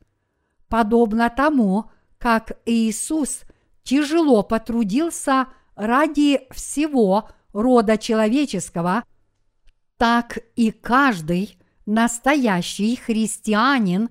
Подобно 0.67 1.29
тому, 1.29 1.91
как 2.17 2.57
Иисус 2.65 3.41
тяжело 3.83 4.43
потрудился 4.43 5.47
ради 5.75 6.41
всего 6.51 7.29
рода 7.53 7.97
человеческого, 7.97 9.03
так 9.97 10.39
и 10.55 10.71
каждый 10.71 11.57
настоящий 11.85 12.95
христианин 12.95 14.09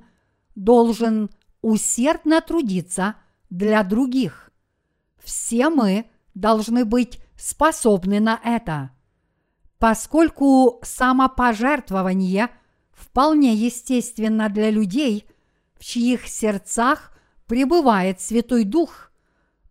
должен 0.54 1.30
усердно 1.60 2.40
трудиться 2.40 3.16
для 3.50 3.82
других. 3.82 4.50
Все 5.22 5.68
мы 5.68 6.06
должны 6.34 6.84
быть 6.84 7.20
способны 7.36 8.20
на 8.20 8.40
это. 8.42 8.90
Поскольку 9.78 10.80
самопожертвование 10.82 12.50
вполне 13.12 13.52
естественно 13.52 14.48
для 14.48 14.70
людей, 14.70 15.26
в 15.78 15.84
чьих 15.84 16.26
сердцах 16.26 17.12
пребывает 17.46 18.22
Святой 18.22 18.64
Дух, 18.64 19.10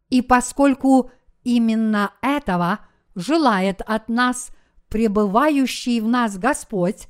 и 0.10 0.21
поскольку 0.21 1.10
именно 1.43 2.13
этого 2.21 2.82
желает 3.15 3.82
от 3.82 4.10
нас 4.10 4.49
пребывающий 4.89 6.01
в 6.01 6.08
нас 6.08 6.38
Господь, 6.38 7.08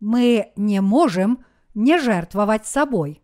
мы 0.00 0.50
не 0.56 0.80
можем 0.80 1.44
не 1.74 2.00
жертвовать 2.00 2.66
собой. 2.66 3.22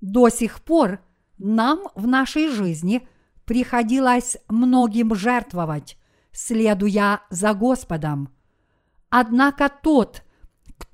До 0.00 0.28
сих 0.28 0.62
пор 0.62 1.00
нам 1.38 1.80
в 1.96 2.06
нашей 2.06 2.48
жизни 2.48 3.08
приходилось 3.44 4.36
многим 4.48 5.16
жертвовать, 5.16 5.98
следуя 6.30 7.22
за 7.30 7.54
Господом. 7.54 8.28
Однако 9.08 9.68
тот, 9.68 10.22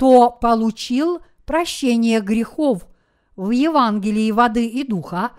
кто 0.03 0.33
получил 0.33 1.21
прощение 1.45 2.21
грехов 2.21 2.89
в 3.37 3.51
Евангелии 3.53 4.33
воды 4.33 4.67
и 4.67 4.83
духа, 4.83 5.31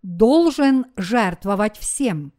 должен 0.00 0.86
жертвовать 0.96 1.76
всем. 1.76 2.32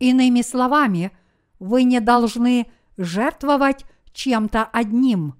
Иными 0.00 0.42
словами, 0.42 1.16
вы 1.60 1.84
не 1.84 2.00
должны 2.00 2.66
жертвовать 2.96 3.86
чем-то 4.12 4.64
одним, 4.64 5.36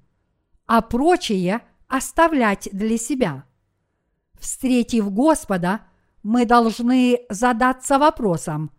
а 0.66 0.80
прочее 0.80 1.62
оставлять 1.88 2.68
для 2.70 2.96
себя. 2.96 3.44
Встретив 4.38 5.10
Господа, 5.10 5.80
мы 6.22 6.46
должны 6.46 7.22
задаться 7.30 7.98
вопросом, 7.98 8.70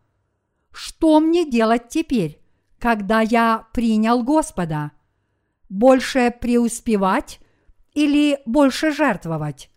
что 0.72 1.20
мне 1.20 1.44
делать 1.44 1.90
теперь, 1.90 2.42
когда 2.80 3.20
я 3.20 3.68
принял 3.74 4.24
Господа? 4.24 4.94
Больше 5.70 6.34
преуспевать 6.40 7.40
или 7.94 8.40
больше 8.46 8.92
жертвовать? 8.92 9.70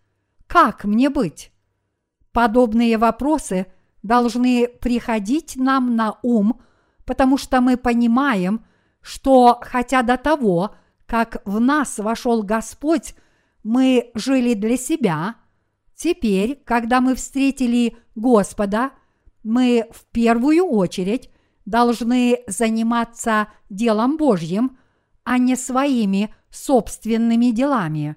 Как 0.46 0.84
мне 0.84 1.10
быть? 1.10 1.52
Подобные 2.32 2.98
вопросы 2.98 3.66
должны 4.02 4.68
приходить 4.68 5.56
нам 5.56 5.96
на 5.96 6.18
ум, 6.22 6.60
потому 7.04 7.36
что 7.38 7.60
мы 7.60 7.76
понимаем, 7.76 8.64
что 9.00 9.58
хотя 9.60 10.02
до 10.02 10.16
того, 10.16 10.74
как 11.06 11.42
в 11.44 11.60
нас 11.60 11.98
вошел 11.98 12.42
Господь, 12.42 13.14
мы 13.62 14.10
жили 14.14 14.54
для 14.54 14.76
себя, 14.76 15.36
теперь, 15.94 16.62
когда 16.64 17.00
мы 17.00 17.14
встретили 17.14 17.96
Господа, 18.14 18.92
мы 19.44 19.86
в 19.92 20.04
первую 20.06 20.64
очередь 20.64 21.30
должны 21.64 22.40
заниматься 22.46 23.48
делом 23.68 24.16
Божьим, 24.16 24.78
а 25.24 25.38
не 25.38 25.56
своими 25.56 26.34
собственными 26.50 27.50
делами. 27.50 28.16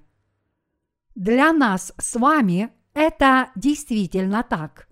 Для 1.15 1.54
нас 1.54 1.94
с 1.98 2.15
вами 2.15 2.72
это 2.94 3.52
действительно 3.56 4.44
так. 4.44 4.88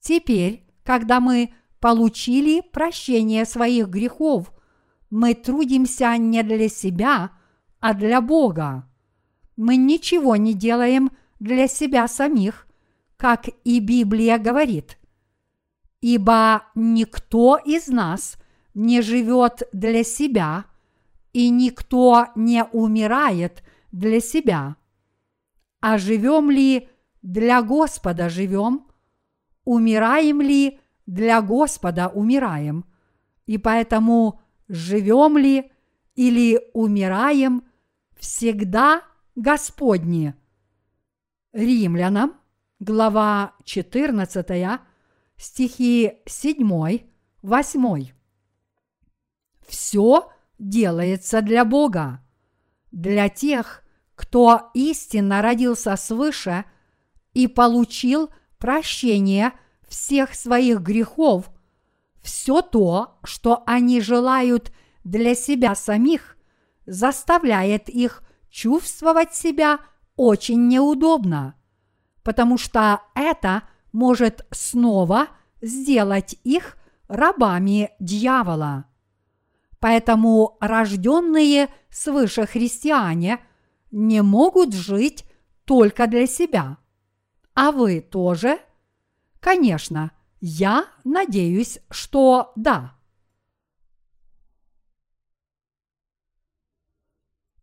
Теперь, 0.00 0.64
когда 0.84 1.20
мы 1.20 1.52
получили 1.80 2.60
прощение 2.60 3.44
своих 3.44 3.88
грехов, 3.88 4.52
мы 5.10 5.34
трудимся 5.34 6.16
не 6.16 6.42
для 6.42 6.68
себя, 6.68 7.32
а 7.80 7.94
для 7.94 8.20
Бога. 8.20 8.88
Мы 9.56 9.76
ничего 9.76 10.36
не 10.36 10.54
делаем 10.54 11.10
для 11.40 11.68
себя 11.68 12.08
самих, 12.08 12.66
как 13.16 13.48
и 13.64 13.80
Библия 13.80 14.38
говорит. 14.38 14.98
Ибо 16.00 16.64
никто 16.74 17.56
из 17.56 17.88
нас 17.88 18.36
не 18.74 19.02
живет 19.02 19.62
для 19.72 20.04
себя, 20.04 20.66
и 21.38 21.50
никто 21.50 22.26
не 22.34 22.64
умирает 22.64 23.62
для 23.92 24.18
себя. 24.18 24.74
А 25.80 25.96
живем 25.96 26.50
ли 26.50 26.88
для 27.22 27.62
Господа 27.62 28.28
живем, 28.28 28.88
умираем 29.64 30.40
ли 30.40 30.80
для 31.06 31.40
Господа 31.40 32.08
умираем, 32.08 32.84
и 33.46 33.56
поэтому 33.56 34.40
живем 34.66 35.38
ли 35.38 35.70
или 36.16 36.60
умираем 36.74 37.62
всегда 38.16 39.04
Господни. 39.36 40.34
Римлянам, 41.52 42.34
глава 42.80 43.54
14, 43.62 44.80
стихи 45.36 46.14
7, 46.26 46.98
8. 47.42 48.06
Все 49.68 50.32
делается 50.58 51.42
для 51.42 51.64
Бога, 51.64 52.20
для 52.90 53.28
тех, 53.28 53.82
кто 54.14 54.70
истинно 54.74 55.42
родился 55.42 55.96
свыше– 55.96 56.64
и 57.38 57.46
получил 57.46 58.30
прощение 58.58 59.52
всех 59.86 60.34
своих 60.34 60.80
грехов, 60.80 61.50
все 62.20 62.62
то, 62.62 63.20
что 63.22 63.62
они 63.64 64.00
желают 64.00 64.72
для 65.04 65.36
себя 65.36 65.76
самих, 65.76 66.36
заставляет 66.84 67.88
их 67.88 68.24
чувствовать 68.50 69.34
себя 69.36 69.78
очень 70.16 70.66
неудобно, 70.66 71.54
потому 72.24 72.58
что 72.58 73.02
это 73.14 73.62
может 73.92 74.46
снова 74.50 75.28
сделать 75.62 76.36
их 76.42 76.76
рабами 77.06 77.92
дьявола. 78.00 78.86
Поэтому 79.80 80.56
рожденные 80.60 81.68
свыше 81.90 82.46
христиане 82.46 83.40
не 83.90 84.22
могут 84.22 84.74
жить 84.74 85.24
только 85.64 86.06
для 86.06 86.26
себя– 86.26 86.78
а 87.60 87.72
вы 87.72 88.00
тоже? 88.00 88.60
Конечно, 89.40 90.12
я 90.40 90.86
надеюсь, 91.02 91.80
что 91.90 92.52
да. 92.54 92.96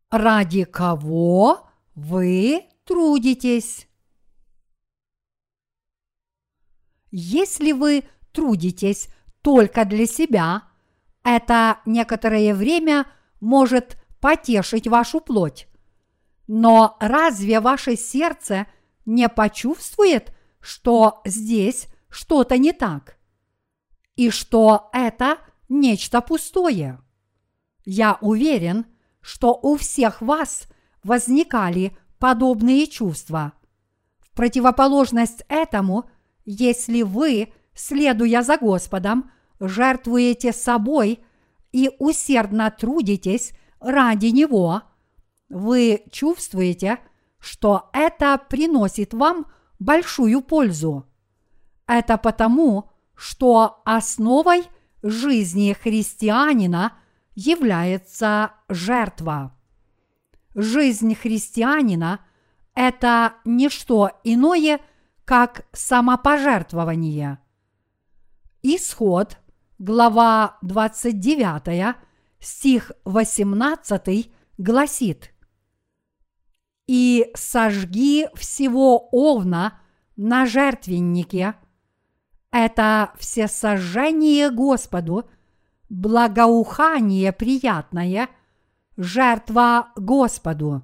Ради 0.10 0.66
кого 0.66 1.70
вы 1.94 2.66
трудитесь? 2.84 3.88
Если 7.10 7.72
вы 7.72 8.04
трудитесь 8.34 9.08
только 9.42 9.86
для 9.86 10.08
себя, 10.08 10.64
это 11.26 11.80
некоторое 11.86 12.54
время 12.54 13.08
может 13.42 13.98
потешить 14.22 14.88
вашу 14.88 15.20
плоть. 15.20 15.68
Но 16.48 16.96
разве 17.00 17.60
ваше 17.60 17.98
сердце 17.98 18.68
не 19.06 19.28
почувствует, 19.28 20.32
что 20.62 21.22
здесь 21.26 21.88
что-то 22.10 22.58
не 22.58 22.72
так, 22.72 23.18
и 24.16 24.30
что 24.30 24.90
это 24.94 25.40
нечто 25.68 26.22
пустое. 26.22 27.02
Я 27.86 28.18
уверен, 28.22 28.86
что 29.20 29.60
у 29.62 29.78
всех 29.78 30.22
вас 30.22 30.68
возникали 31.04 31.98
подобные 32.20 32.86
чувства. 32.86 33.54
В 34.20 34.32
противоположность 34.36 35.44
этому, 35.48 36.10
если 36.46 37.02
вы, 37.02 37.52
следуя 37.74 38.44
за 38.44 38.58
Господом, 38.58 39.32
жертвуете 39.60 40.54
собой 40.54 41.20
и 41.72 41.92
усердно 42.00 42.72
трудитесь 42.72 43.54
ради 43.80 44.28
Него, 44.28 44.82
вы 45.50 46.04
чувствуете– 46.12 47.00
что 47.46 47.92
это 47.94 48.40
приносит 48.40 49.14
вам 49.14 49.46
большую 49.78 50.42
пользу. 50.42 51.06
Это 51.86 52.18
потому, 52.18 52.90
что 53.14 53.84
основой 53.86 54.64
жизни 55.04 55.74
христианина 55.74 56.94
является 57.36 58.54
жертва. 58.68 59.56
Жизнь 60.56 61.14
христианина– 61.14 62.20
это 62.74 63.36
не 63.46 63.70
что 63.70 64.10
иное, 64.24 64.80
как 65.24 65.68
самопожертвование. 65.72 67.38
Исход, 68.64 69.38
глава 69.80 70.58
29, 70.62 71.96
стих 72.40 72.92
18 73.06 74.32
гласит– 74.58 75.32
и 76.88 77.32
сожги 77.36 78.28
всего 78.36 79.10
овна 79.12 79.80
на 80.16 80.46
жертвеннике. 80.46 81.56
Это 82.52 83.12
все 83.18 83.48
сожжение 83.48 84.50
Господу, 84.50 85.30
благоухание 85.90 87.32
приятное, 87.32 88.30
жертва 88.98 89.92
Господу. 89.96 90.84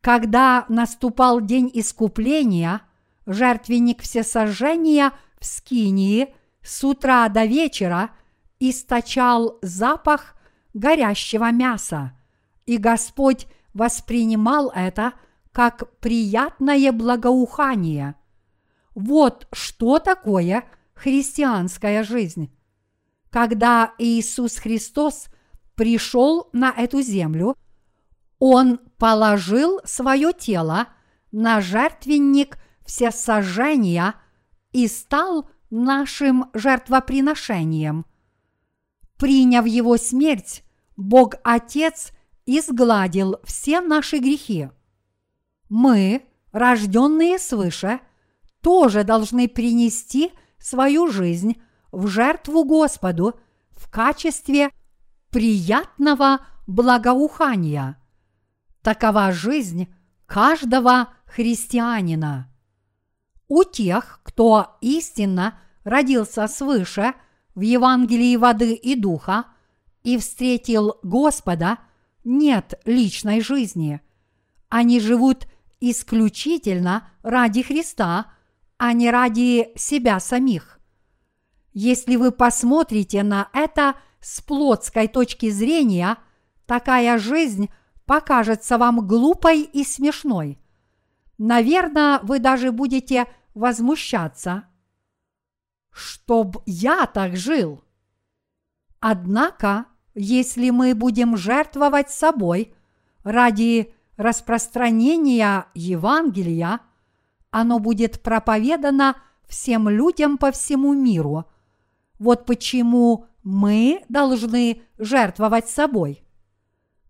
Когда 0.00 0.64
наступал 0.68 1.40
день 1.40 1.70
искупления, 1.74 2.82
жертвенник 3.26 4.02
всесожжения 4.02 5.12
в 5.38 5.44
Скинии 5.44 6.34
с 6.70 6.84
утра 6.84 7.28
до 7.28 7.46
вечера 7.46 8.10
источал 8.60 9.58
запах 9.60 10.36
горящего 10.72 11.50
мяса, 11.50 12.16
и 12.64 12.76
Господь 12.76 13.48
воспринимал 13.74 14.70
это 14.72 15.14
как 15.50 15.98
приятное 15.98 16.92
благоухание. 16.92 18.14
Вот 18.94 19.48
что 19.52 19.98
такое 19.98 20.64
христианская 20.94 22.04
жизнь. 22.04 22.56
Когда 23.30 23.92
Иисус 23.98 24.54
Христос 24.58 25.26
пришел 25.74 26.50
на 26.52 26.70
эту 26.70 27.02
землю, 27.02 27.56
Он 28.38 28.78
положил 28.96 29.80
свое 29.84 30.32
тело 30.32 30.86
на 31.32 31.60
жертвенник 31.60 32.58
всесожжения 32.86 34.14
и 34.70 34.86
стал 34.86 35.50
нашим 35.70 36.50
жертвоприношением. 36.54 38.04
Приняв 39.16 39.66
его 39.66 39.96
смерть, 39.96 40.64
Бог 40.96 41.34
Отец 41.44 42.12
изгладил 42.46 43.36
все 43.44 43.80
наши 43.80 44.18
грехи. 44.18 44.70
Мы, 45.68 46.24
рожденные 46.52 47.38
свыше, 47.38 48.00
тоже 48.60 49.04
должны 49.04 49.48
принести 49.48 50.32
свою 50.58 51.08
жизнь 51.08 51.60
в 51.92 52.08
жертву 52.08 52.64
Господу 52.64 53.38
в 53.70 53.88
качестве 53.90 54.70
приятного 55.30 56.40
благоухания. 56.66 57.96
Такова 58.82 59.32
жизнь 59.32 59.88
каждого 60.26 61.08
христианина. 61.26 62.49
У 63.50 63.64
тех, 63.64 64.20
кто 64.22 64.76
истинно 64.80 65.58
родился 65.82 66.46
свыше 66.46 67.14
в 67.56 67.62
Евангелии 67.62 68.36
воды 68.36 68.74
и 68.74 68.94
духа 68.94 69.46
и 70.04 70.18
встретил 70.18 70.98
Господа, 71.02 71.78
нет 72.22 72.80
личной 72.84 73.40
жизни. 73.40 74.00
Они 74.68 75.00
живут 75.00 75.48
исключительно 75.80 77.08
ради 77.24 77.62
Христа, 77.62 78.26
а 78.78 78.92
не 78.92 79.10
ради 79.10 79.72
себя 79.74 80.20
самих. 80.20 80.78
Если 81.72 82.14
вы 82.14 82.30
посмотрите 82.30 83.24
на 83.24 83.48
это 83.52 83.96
с 84.20 84.40
плотской 84.42 85.08
точки 85.08 85.50
зрения, 85.50 86.18
такая 86.66 87.18
жизнь 87.18 87.68
покажется 88.06 88.78
вам 88.78 89.08
глупой 89.08 89.62
и 89.62 89.82
смешной. 89.82 90.60
Наверное, 91.36 92.20
вы 92.22 92.38
даже 92.38 92.70
будете 92.70 93.26
возмущаться. 93.54 94.64
Чтоб 95.90 96.62
я 96.66 97.06
так 97.06 97.36
жил. 97.36 97.82
Однако, 99.00 99.86
если 100.14 100.70
мы 100.70 100.94
будем 100.94 101.36
жертвовать 101.36 102.10
собой 102.10 102.74
ради 103.24 103.94
распространения 104.16 105.66
Евангелия, 105.74 106.80
оно 107.50 107.78
будет 107.78 108.22
проповедано 108.22 109.16
всем 109.48 109.88
людям 109.88 110.38
по 110.38 110.52
всему 110.52 110.94
миру– 110.94 111.46
вот 112.20 112.44
почему 112.44 113.26
мы 113.42 114.04
должны 114.10 114.82
жертвовать 114.98 115.68
собой. 115.68 116.22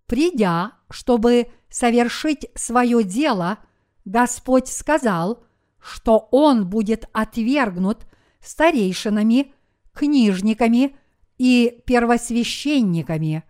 Придя, 0.06 0.72
чтобы 0.88 1.50
совершить 1.68 2.46
свое 2.54 3.02
дело, 3.02 3.58
Господь 4.04 4.68
сказал, 4.68 5.42
что 5.80 6.28
Он 6.30 6.68
будет 6.68 7.08
отвергнут 7.12 8.06
старейшинами, 8.40 9.52
книжниками 9.92 10.96
и 11.38 11.82
первосвященниками. 11.86 13.44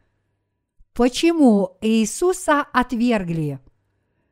Почему 0.92 1.76
Иисуса 1.80 2.60
отвергли? 2.72 3.60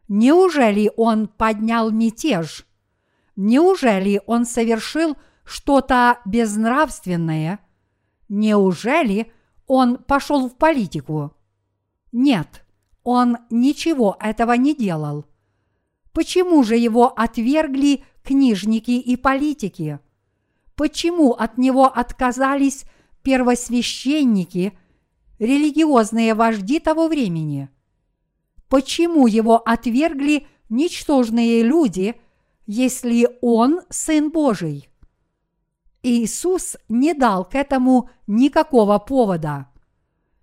Неужели 0.08 0.90
Он 0.96 1.28
поднял 1.28 1.90
мятеж? 1.90 2.66
Неужели 3.36 4.20
Он 4.26 4.44
совершил– 4.44 5.16
что-то 5.48 6.20
безнравственное, 6.26 7.60
неужели 8.28 9.32
он 9.66 9.96
пошел 9.96 10.48
в 10.48 10.56
политику? 10.56 11.34
Нет, 12.12 12.66
он 13.02 13.38
ничего 13.48 14.16
этого 14.20 14.52
не 14.52 14.74
делал. 14.74 15.24
Почему 16.18 16.64
же 16.64 16.76
его 16.76 17.12
отвергли 17.16 18.02
книжники 18.24 18.90
и 18.90 19.14
политики? 19.14 20.00
Почему 20.74 21.30
от 21.30 21.58
него 21.58 21.84
отказались 21.84 22.86
первосвященники, 23.22 24.76
религиозные 25.38 26.34
вожди 26.34 26.80
того 26.80 27.06
времени? 27.06 27.68
Почему 28.68 29.28
его 29.28 29.58
отвергли 29.58 30.48
ничтожные 30.68 31.62
люди, 31.62 32.16
если 32.66 33.28
он 33.40 33.82
Сын 33.88 34.32
Божий? 34.32 34.88
Иисус 36.02 36.78
не 36.88 37.14
дал 37.14 37.44
к 37.44 37.54
этому 37.54 38.10
никакого 38.26 38.98
повода. 38.98 39.68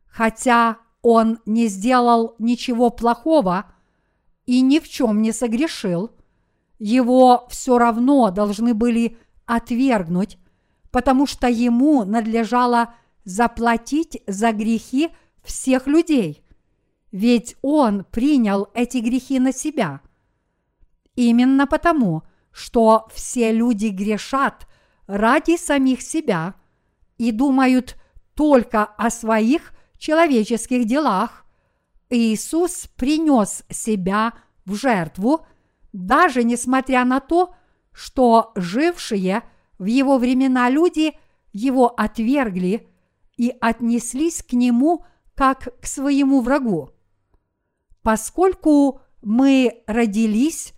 Хотя 0.08 0.78
он 1.02 1.40
не 1.46 1.68
сделал 1.68 2.36
ничего 2.40 2.92
плохого 2.92 3.75
и 4.46 4.62
ни 4.62 4.80
в 4.80 4.88
чем 4.88 5.22
не 5.22 5.32
согрешил, 5.32 6.12
его 6.80 7.48
все 7.50 7.78
равно 7.78 8.32
должны 8.32 8.74
были 8.74 9.18
отвергнуть, 9.46 10.38
потому 10.92 11.26
что 11.26 11.48
ему 11.48 12.04
надлежало 12.04 12.94
заплатить 13.24 14.22
за 14.28 14.52
грехи 14.52 15.10
всех 15.44 15.88
людей, 15.88 16.44
ведь 17.12 17.56
он 17.62 18.04
принял 18.04 18.68
эти 18.74 18.98
грехи 18.98 19.40
на 19.40 19.52
себя. 19.52 20.02
Именно 21.16 21.66
потому, 21.66 22.24
что 22.52 23.08
все 23.14 23.52
люди 23.52 23.88
грешат– 23.88 24.68
ради 25.08 25.58
самих 25.58 26.02
себя 26.02 26.56
и 27.18 27.32
думают 27.32 27.98
только 28.34 28.84
о 28.84 29.10
своих 29.10 29.74
человеческих 29.98 30.86
делах, 30.86 31.45
Иисус 32.16 32.88
принес 32.96 33.64
себя 33.70 34.34
в 34.66 34.76
жертву, 34.76 35.46
даже 35.94 36.44
несмотря 36.44 37.06
на 37.06 37.20
то, 37.20 37.56
что 37.92 38.52
жившие 38.56 39.44
в 39.78 39.86
его 39.86 40.18
времена 40.18 40.70
люди 40.70 41.18
его 41.54 41.88
отвергли 41.88 42.88
и 43.38 43.54
отнеслись 43.62 44.44
к 44.44 44.54
нему 44.54 45.06
как 45.36 45.80
к 45.82 45.86
своему 45.86 46.42
врагу. 46.42 46.92
Поскольку 48.02 49.02
мы 49.22 49.84
родились 49.88 50.74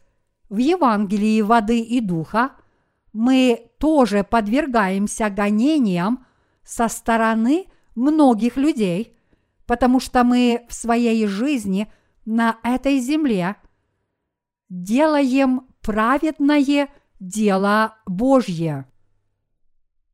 в 0.50 0.58
Евангелии 0.58 1.41
воды 1.41 1.80
и 1.80 2.02
духа– 2.02 2.52
мы 3.17 3.71
тоже 3.80 4.23
подвергаемся 4.23 5.32
гонениям 5.32 6.28
со 6.63 6.88
стороны 6.88 7.65
многих 7.95 8.58
людей, 8.58 9.16
потому 9.67 9.99
что 9.99 10.23
мы 10.23 10.65
в 10.67 10.73
своей 10.73 11.27
жизни 11.27 11.91
на 12.25 12.58
этой 12.63 12.99
земле 12.99 13.58
делаем 14.69 15.67
праведное 15.82 16.89
дело 17.19 17.95
Божье. 18.06 18.88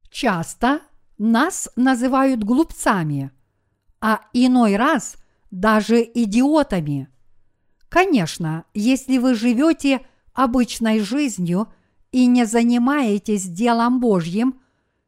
Часто 0.10 0.82
нас 1.18 1.70
называют 1.76 2.44
глупцами, 2.44 3.32
а 4.02 4.22
иной 4.34 4.76
раз 4.76 5.16
даже 5.50 6.04
идиотами. 6.04 7.08
Конечно, 7.88 8.66
если 8.74 9.18
вы 9.18 9.36
живете 9.36 10.06
обычной 10.34 11.00
жизнью– 11.00 11.72
и 12.14 12.28
не 12.28 12.46
занимаетесь 12.46 13.44
делом 13.44 14.00
Божьим, 14.00 14.62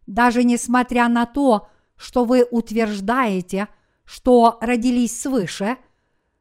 даже 0.07 0.43
несмотря 0.43 1.07
на 1.07 1.25
то, 1.25 1.69
что 1.95 2.25
вы 2.25 2.43
утверждаете, 2.43 3.69
что 4.05 4.57
родились 4.61 5.19
свыше, 5.19 5.77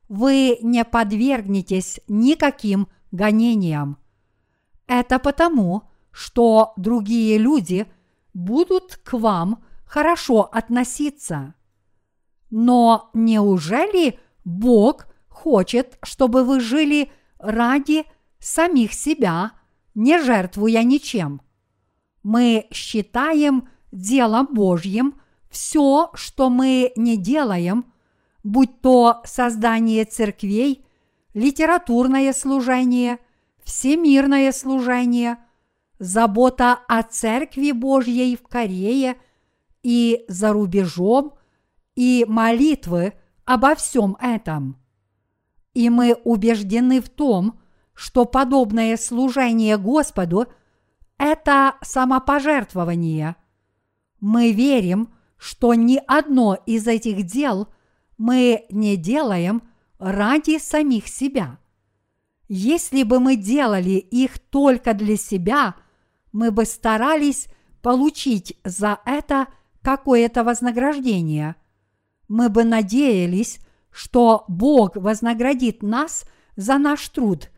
вы 0.08 0.58
не 0.62 0.84
подвергнетесь 0.84 2.00
никаким 2.08 2.88
гонениям. 3.10 3.98
Это 4.86 5.18
потому, 5.18 5.90
что 6.10 6.72
другие 6.76 7.38
люди 7.38 7.86
будут 8.34 8.96
к 8.96 9.14
вам 9.14 9.64
хорошо 9.86 10.42
относиться. 10.42 11.54
Но 12.50 13.10
неужели 13.14 14.18
Бог 14.44 15.06
хочет, 15.28 15.98
чтобы 16.02 16.44
вы 16.44 16.60
жили 16.60 17.10
ради 17.38 18.04
самих 18.38 18.92
себя– 18.92 19.52
не 19.94 20.20
жертвуя 20.20 20.82
ничем. 20.82 21.40
Мы 22.22 22.66
считаем 22.72 23.68
делом 23.92 24.48
Божьим 24.52 25.20
все, 25.54 26.10
что 26.14 26.50
мы 26.50 26.92
не 26.96 27.16
делаем, 27.16 27.86
будь 28.42 28.80
то 28.80 29.22
создание 29.24 30.04
церквей, 30.04 30.84
литературное 31.32 32.32
служение, 32.32 33.18
всемирное 33.62 34.50
служение, 34.50 35.38
забота 36.00 36.80
о 36.88 37.04
Церкви 37.04 37.70
Божьей 37.70 38.36
в 38.36 38.42
Корее 38.42 39.16
и 39.84 40.24
за 40.26 40.52
рубежом, 40.52 41.34
и 41.94 42.26
молитвы 42.28 43.14
обо 43.44 43.76
всем 43.76 44.16
этом. 44.20 44.76
И 45.72 45.88
мы 45.88 46.14
убеждены 46.24 47.00
в 47.00 47.08
том, 47.08 47.60
что 47.94 48.24
подобное 48.24 48.96
служение 48.96 49.78
Господу– 49.78 50.46
это 51.18 51.76
самопожертвование. 51.80 53.36
Мы 54.18 54.50
верим, 54.50 55.13
что 55.44 55.74
ни 55.74 56.00
одно 56.06 56.56
из 56.64 56.86
этих 56.86 57.24
дел 57.24 57.68
мы 58.16 58.64
не 58.70 58.96
делаем 58.96 59.62
ради 59.98 60.58
самих 60.58 61.06
себя. 61.06 61.58
Если 62.48 63.02
бы 63.02 63.20
мы 63.20 63.36
делали 63.36 63.90
их 63.90 64.38
только 64.38 64.94
для 64.94 65.18
себя, 65.18 65.74
мы 66.32 66.50
бы 66.50 66.64
старались 66.64 67.48
получить 67.82 68.58
за 68.64 69.00
это 69.04 69.48
какое-то 69.82 70.44
вознаграждение. 70.44 71.56
Мы 72.26 72.48
бы 72.48 72.64
надеялись, 72.64 73.58
что 73.90 74.46
Бог 74.48 74.96
вознаградит 74.96 75.82
нас 75.82 76.24
за 76.56 76.78
наш 76.78 77.06
труд, 77.10 77.50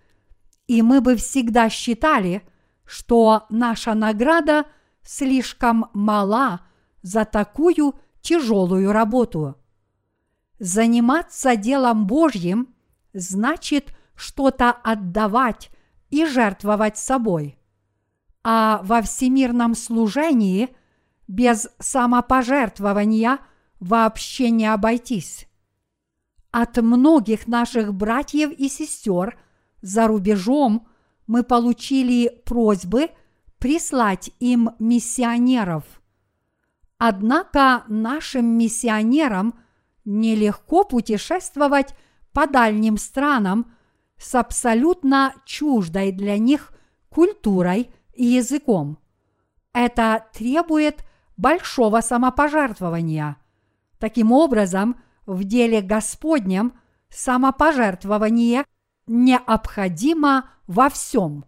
и 0.66 0.82
мы 0.82 1.00
бы 1.00 1.14
всегда 1.14 1.70
считали, 1.70 2.42
что 2.84 3.46
наша 3.48 3.94
награда 3.94 4.64
слишком 5.04 5.88
мала 5.94 6.62
за 7.06 7.24
такую 7.24 7.94
тяжелую 8.20 8.90
работу. 8.90 9.54
Заниматься 10.58 11.54
делом 11.54 12.08
Божьим 12.08 12.74
значит 13.12 13.96
что-то 14.16 14.72
отдавать 14.72 15.70
и 16.10 16.26
жертвовать 16.26 16.98
собой. 16.98 17.60
А 18.42 18.80
во 18.82 19.02
всемирном 19.02 19.76
служении 19.76 20.74
без 21.28 21.68
самопожертвования 21.78 23.38
вообще 23.78 24.50
не 24.50 24.66
обойтись. 24.66 25.46
От 26.50 26.76
многих 26.78 27.46
наших 27.46 27.94
братьев 27.94 28.50
и 28.50 28.68
сестер 28.68 29.38
за 29.80 30.08
рубежом 30.08 30.88
мы 31.28 31.44
получили 31.44 32.42
просьбы 32.44 33.10
прислать 33.60 34.32
им 34.40 34.70
миссионеров. 34.80 35.84
Однако 36.98 37.84
нашим 37.88 38.46
миссионерам 38.46 39.54
нелегко 40.04 40.84
путешествовать 40.84 41.94
по 42.32 42.46
дальним 42.46 42.96
странам 42.96 43.74
с 44.18 44.34
абсолютно 44.34 45.34
чуждой 45.44 46.12
для 46.12 46.38
них 46.38 46.72
культурой 47.10 47.90
и 48.14 48.24
языком. 48.24 48.98
Это 49.74 50.26
требует 50.32 51.04
большого 51.36 52.00
самопожертвования. 52.00 53.36
Таким 53.98 54.32
образом, 54.32 55.00
в 55.26 55.44
деле 55.44 55.82
Господнем 55.82 56.78
самопожертвование 57.10 58.64
необходимо 59.06 60.50
во 60.66 60.88
всем. 60.88 61.44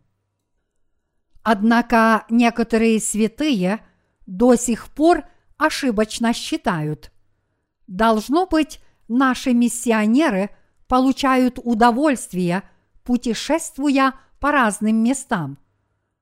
Однако 1.42 2.26
некоторые 2.28 3.00
святые 3.00 3.80
до 4.26 4.56
сих 4.56 4.88
пор 4.88 5.24
ошибочно 5.58 6.32
считают. 6.32 7.12
Должно 7.86 8.46
быть, 8.46 8.80
наши 9.08 9.52
миссионеры 9.52 10.50
получают 10.86 11.58
удовольствие, 11.62 12.62
путешествуя 13.04 14.14
по 14.40 14.52
разным 14.52 14.96
местам. 15.02 15.58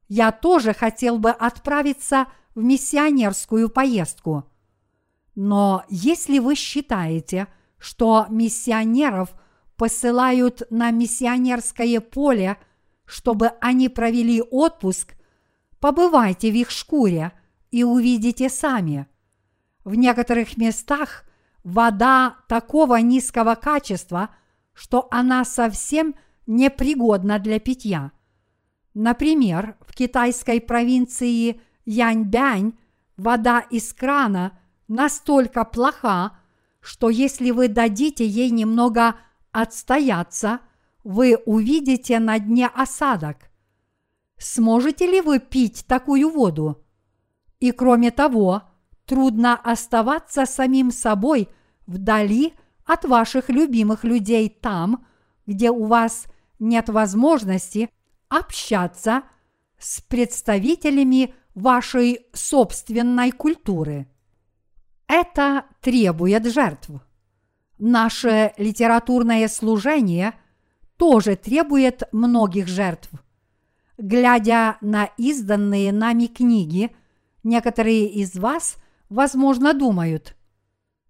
Я 0.08 0.32
тоже 0.32 0.74
хотел 0.74 1.18
бы 1.18 1.30
отправиться 1.30 2.26
в 2.54 2.62
миссионерскую 2.62 3.68
поездку– 3.68 4.44
но 5.36 5.84
если 5.88 6.38
вы 6.38 6.56
считаете, 6.56 7.46
что 7.78 8.26
миссионеров 8.30 9.34
посылают 9.76 10.62
на 10.70 10.90
миссионерское 10.90 12.00
поле, 12.00 12.56
чтобы 13.04 13.48
они 13.60 13.90
провели 13.90 14.42
отпуск, 14.42 15.14
побывайте 15.78 16.50
в 16.50 16.54
их 16.54 16.70
шкуре 16.70 17.32
и 17.70 17.84
увидите 17.84 18.48
сами. 18.48 19.06
В 19.86 19.94
некоторых 19.94 20.58
местах 20.58 21.24
вода 21.64 22.36
такого 22.48 22.96
низкого 22.96 23.54
качества, 23.54 24.28
что 24.74 25.08
она 25.10 25.46
совсем 25.46 26.16
непригодна 26.46 27.38
для 27.38 27.58
питья. 27.60 28.10
Например, 28.92 29.76
в 29.80 29.94
китайской 29.94 30.60
провинции 30.60 31.62
Яньбянь 31.84 32.74
вода 33.16 33.60
из 33.60 33.94
крана– 33.94 34.58
настолько 34.88 35.64
плоха, 35.64 36.36
что 36.80 37.08
если 37.08 37.52
вы 37.52 37.68
дадите 37.68 38.26
ей 38.26 38.50
немного 38.50 39.14
отстояться, 39.52 40.58
вы 41.04 41.36
увидите 41.46 42.18
на 42.18 42.40
дне 42.40 42.66
осадок. 42.66 43.50
Сможете 44.36 45.06
ли 45.06 45.20
вы 45.20 45.38
пить 45.38 45.84
такую 45.86 46.28
воду? 46.28 46.84
И 47.60 47.70
кроме 47.70 48.10
того, 48.10 48.64
трудно 49.06 49.54
оставаться 49.54 50.46
самим 50.46 50.90
собой 50.90 51.48
вдали 51.86 52.54
от 52.84 53.04
ваших 53.04 53.48
любимых 53.48 54.04
людей 54.04 54.48
там, 54.48 55.06
где 55.46 55.70
у 55.70 55.84
вас 55.84 56.26
нет 56.58 56.88
возможности 56.88 57.90
общаться 58.28 59.22
с 59.78 60.00
представителями 60.00 61.34
вашей 61.54 62.26
собственной 62.32 63.32
культуры. 63.32 64.08
Это 65.06 65.64
требует 65.80 66.46
жертв. 66.46 66.90
Наше 67.78 68.52
литературное 68.56 69.48
служение 69.48 70.34
тоже 70.96 71.36
требует 71.36 72.02
многих 72.12 72.66
жертв. 72.66 73.10
Глядя 73.98 74.76
на 74.80 75.06
изданные 75.16 75.92
нами 75.92 76.26
книги, 76.26 76.94
некоторые 77.44 78.08
из 78.08 78.34
вас, 78.36 78.76
возможно, 79.08 79.74
думают, 79.74 80.36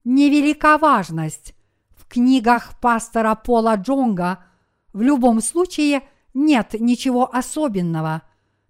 невелика 0.04 0.78
важность. 0.78 1.54
В 1.96 2.06
книгах 2.06 2.78
пастора 2.80 3.34
Пола 3.34 3.76
Джонга 3.76 4.44
в 4.92 5.00
любом 5.02 5.40
случае 5.40 6.02
нет 6.34 6.74
ничего 6.78 7.34
особенного. 7.34 8.22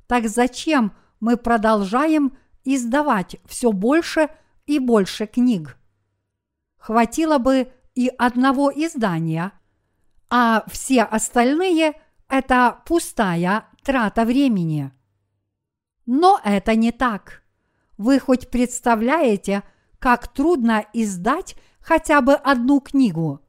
Так 0.06 0.28
зачем 0.28 0.92
мы 1.20 1.36
продолжаем 1.36 2.36
издавать 2.64 3.36
все 3.46 3.72
больше– 3.72 4.28
и 4.66 4.78
больше 4.78 5.26
книг. 5.26 5.78
Хватило 6.76 7.38
бы 7.38 7.72
и 7.94 8.08
одного 8.18 8.70
издания, 8.70 9.52
а 10.28 10.64
все 10.68 11.02
остальные– 11.02 11.94
это 12.28 12.82
пустая 12.84 13.68
трата 13.82 14.24
времени. 14.24 14.92
Но 16.04 16.40
это 16.44 16.74
не 16.76 16.92
так. 16.92 17.42
Вы 17.98 18.18
хоть 18.18 18.50
представляете, 18.50 19.62
как 19.98 20.28
трудно 20.28 20.84
издать 20.92 21.56
хотя 21.80 22.20
бы 22.20 22.34
одну 22.34 22.80
книгу? 22.80 23.40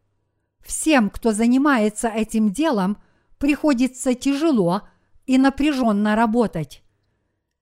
Всем, 0.65 1.10
кто 1.10 1.31
занимается 1.31 2.07
этим 2.07 2.51
делом, 2.51 2.97
приходится 3.38 4.13
тяжело 4.13 4.88
и 5.25 5.38
напряженно 5.38 6.15
работать. 6.15 6.83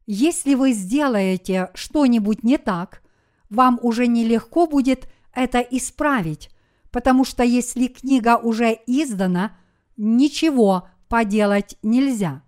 Если 0.06 0.54
вы 0.54 0.74
сделаете 0.74 1.72
что-нибудь 1.74 2.44
не 2.44 2.58
так, 2.58 3.02
вам 3.50 3.80
уже 3.82 4.08
нелегко 4.08 4.68
будет 4.68 5.10
это 5.34 5.60
исправить, 5.60 6.50
потому 6.92 7.26
что 7.26 7.44
если 7.44 7.88
книга 7.88 8.38
уже 8.38 8.78
издана, 8.86 9.58
ничего 9.98 10.88
поделать 11.10 11.78
нельзя. 11.82 12.44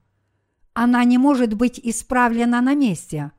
Она 0.73 1.03
не 1.03 1.17
может 1.17 1.55
быть 1.55 1.79
исправлена 1.81 2.61
на 2.61 2.75
месте. 2.75 3.31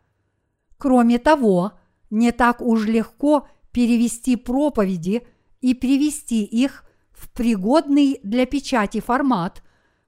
Кроме 0.78 1.18
того, 1.18 1.72
не 2.10 2.32
так 2.32 2.60
уж 2.62 2.86
легко 2.86 3.48
перевести 3.72 4.36
проповеди 4.36 5.26
и 5.60 5.74
привести 5.74 6.44
их 6.44 6.84
в 7.12 7.30
пригодный 7.30 8.20
для 8.22 8.46
печати 8.46 9.00
формат, 9.00 9.62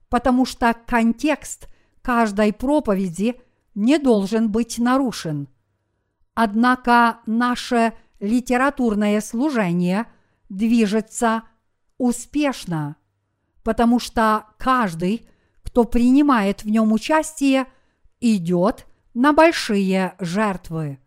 потому 0.09 0.45
что 0.45 0.75
контекст 0.87 1.67
каждой 2.01 2.53
проповеди 2.53 3.39
не 3.75 3.99
должен 3.99 4.49
быть 4.49 4.79
нарушен– 4.79 5.47
Однако 6.33 7.19
наше 7.25 7.93
литературное 8.19 9.19
служение 9.21 10.07
движется 10.49 11.43
успешно, 11.97 12.95
потому 13.63 13.99
что 13.99 14.45
каждый, 14.57 15.27
кто 15.63 15.83
принимает 15.83 16.63
в 16.63 16.69
нем 16.69 16.93
участие, 16.93 17.67
идет 18.19 18.87
на 19.13 19.33
большие 19.33 20.15
жертвы. 20.19 20.99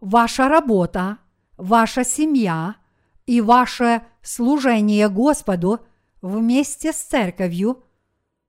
Ваша 0.00 0.48
работа, 0.48 1.18
ваша 1.56 2.04
семья 2.04 2.76
и 3.26 3.40
ваше 3.40 4.02
служение 4.22 5.08
Господу 5.08 5.80
вместе 6.20 6.92
с 6.92 6.96
церковью– 6.96 7.82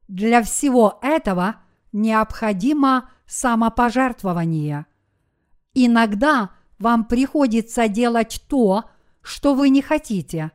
для 0.07 0.41
всего 0.41 0.99
этого 1.01 1.57
необходимо 1.91 3.09
самопожертвование. 3.25 4.85
Иногда 5.73 6.51
вам 6.79 7.05
приходится 7.05 7.87
делать 7.87 8.43
то, 8.47 8.85
что 9.21 9.53
вы 9.53 9.69
не 9.69 9.81
хотите, 9.81 10.51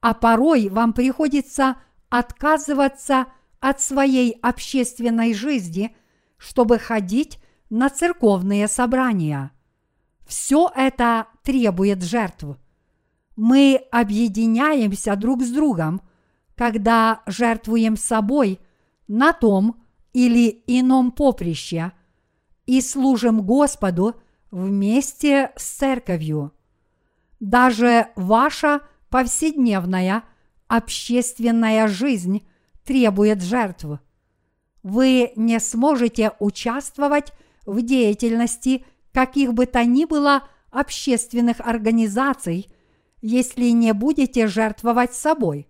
а 0.00 0.14
порой 0.14 0.68
вам 0.68 0.92
приходится 0.92 1.76
отказываться 2.08 3.26
от 3.58 3.80
своей 3.80 4.38
общественной 4.40 5.34
жизни, 5.34 5.96
чтобы 6.38 6.78
ходить 6.78 7.38
на 7.70 7.88
церковные 7.88 8.68
собрания. 8.68 9.50
Все 10.26 10.70
это 10.74 11.26
требует 11.42 12.02
жертв. 12.02 12.58
Мы 13.36 13.82
объединяемся 13.90 15.14
друг 15.16 15.42
с 15.42 15.50
другом, 15.50 16.00
когда 16.54 17.22
жертвуем 17.26 17.96
собой 17.96 18.58
на 19.08 19.32
том 19.32 19.82
или 20.12 20.62
ином 20.66 21.12
поприще 21.12 21.92
и 22.64 22.80
служим 22.80 23.42
Господу 23.42 24.16
вместе 24.50 25.52
с 25.56 25.76
церковью. 25.76 26.52
Даже 27.38 28.08
ваша 28.16 28.80
повседневная 29.10 30.24
общественная 30.66 31.86
жизнь 31.86 32.46
требует 32.84 33.42
жертв. 33.42 34.00
Вы 34.86 35.32
не 35.34 35.58
сможете 35.58 36.34
участвовать 36.38 37.32
в 37.66 37.82
деятельности 37.82 38.86
каких 39.12 39.52
бы 39.52 39.66
то 39.66 39.84
ни 39.84 40.04
было 40.04 40.44
общественных 40.70 41.58
организаций, 41.58 42.72
если 43.20 43.70
не 43.70 43.92
будете 43.92 44.46
жертвовать 44.46 45.12
собой. 45.12 45.66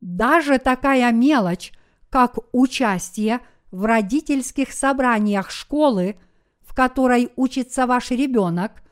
Даже 0.00 0.58
такая 0.58 1.12
мелочь, 1.12 1.72
как 2.08 2.38
участие 2.52 3.40
в 3.70 3.84
родительских 3.84 4.72
собраниях 4.72 5.50
школы, 5.50 6.16
в 6.62 6.74
которой 6.74 7.32
учится 7.36 7.86
ваш 7.86 8.12
ребенок, 8.12 8.82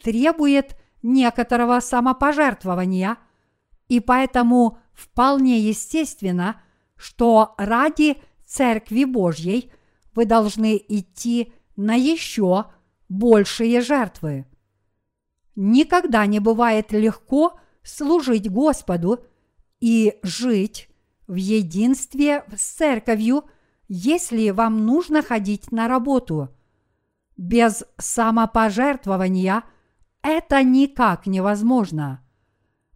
требует 0.00 0.76
некоторого 1.02 1.80
самопожертвования, 1.80 3.16
и 3.88 3.98
поэтому 3.98 4.78
вполне 4.92 5.58
естественно, 5.58 6.62
что 6.96 7.56
ради 7.58 8.18
Церкви 8.46 9.04
Божьей 9.04 9.70
вы 10.14 10.26
должны 10.26 10.76
идти 10.88 11.52
на 11.76 11.94
еще 11.94 12.66
большие 13.08 13.80
жертвы. 13.80 14.46
Никогда 15.56 16.26
не 16.26 16.40
бывает 16.40 16.92
легко 16.92 17.58
служить 17.82 18.50
Господу 18.50 19.24
и 19.80 20.18
жить 20.22 20.88
в 21.26 21.34
единстве 21.34 22.44
с 22.54 22.62
церковью, 22.62 23.44
если 23.88 24.50
вам 24.50 24.84
нужно 24.84 25.22
ходить 25.22 25.72
на 25.72 25.88
работу. 25.88 26.48
Без 27.36 27.84
самопожертвования 27.98 29.64
это 30.22 30.62
никак 30.62 31.26
невозможно. 31.26 32.24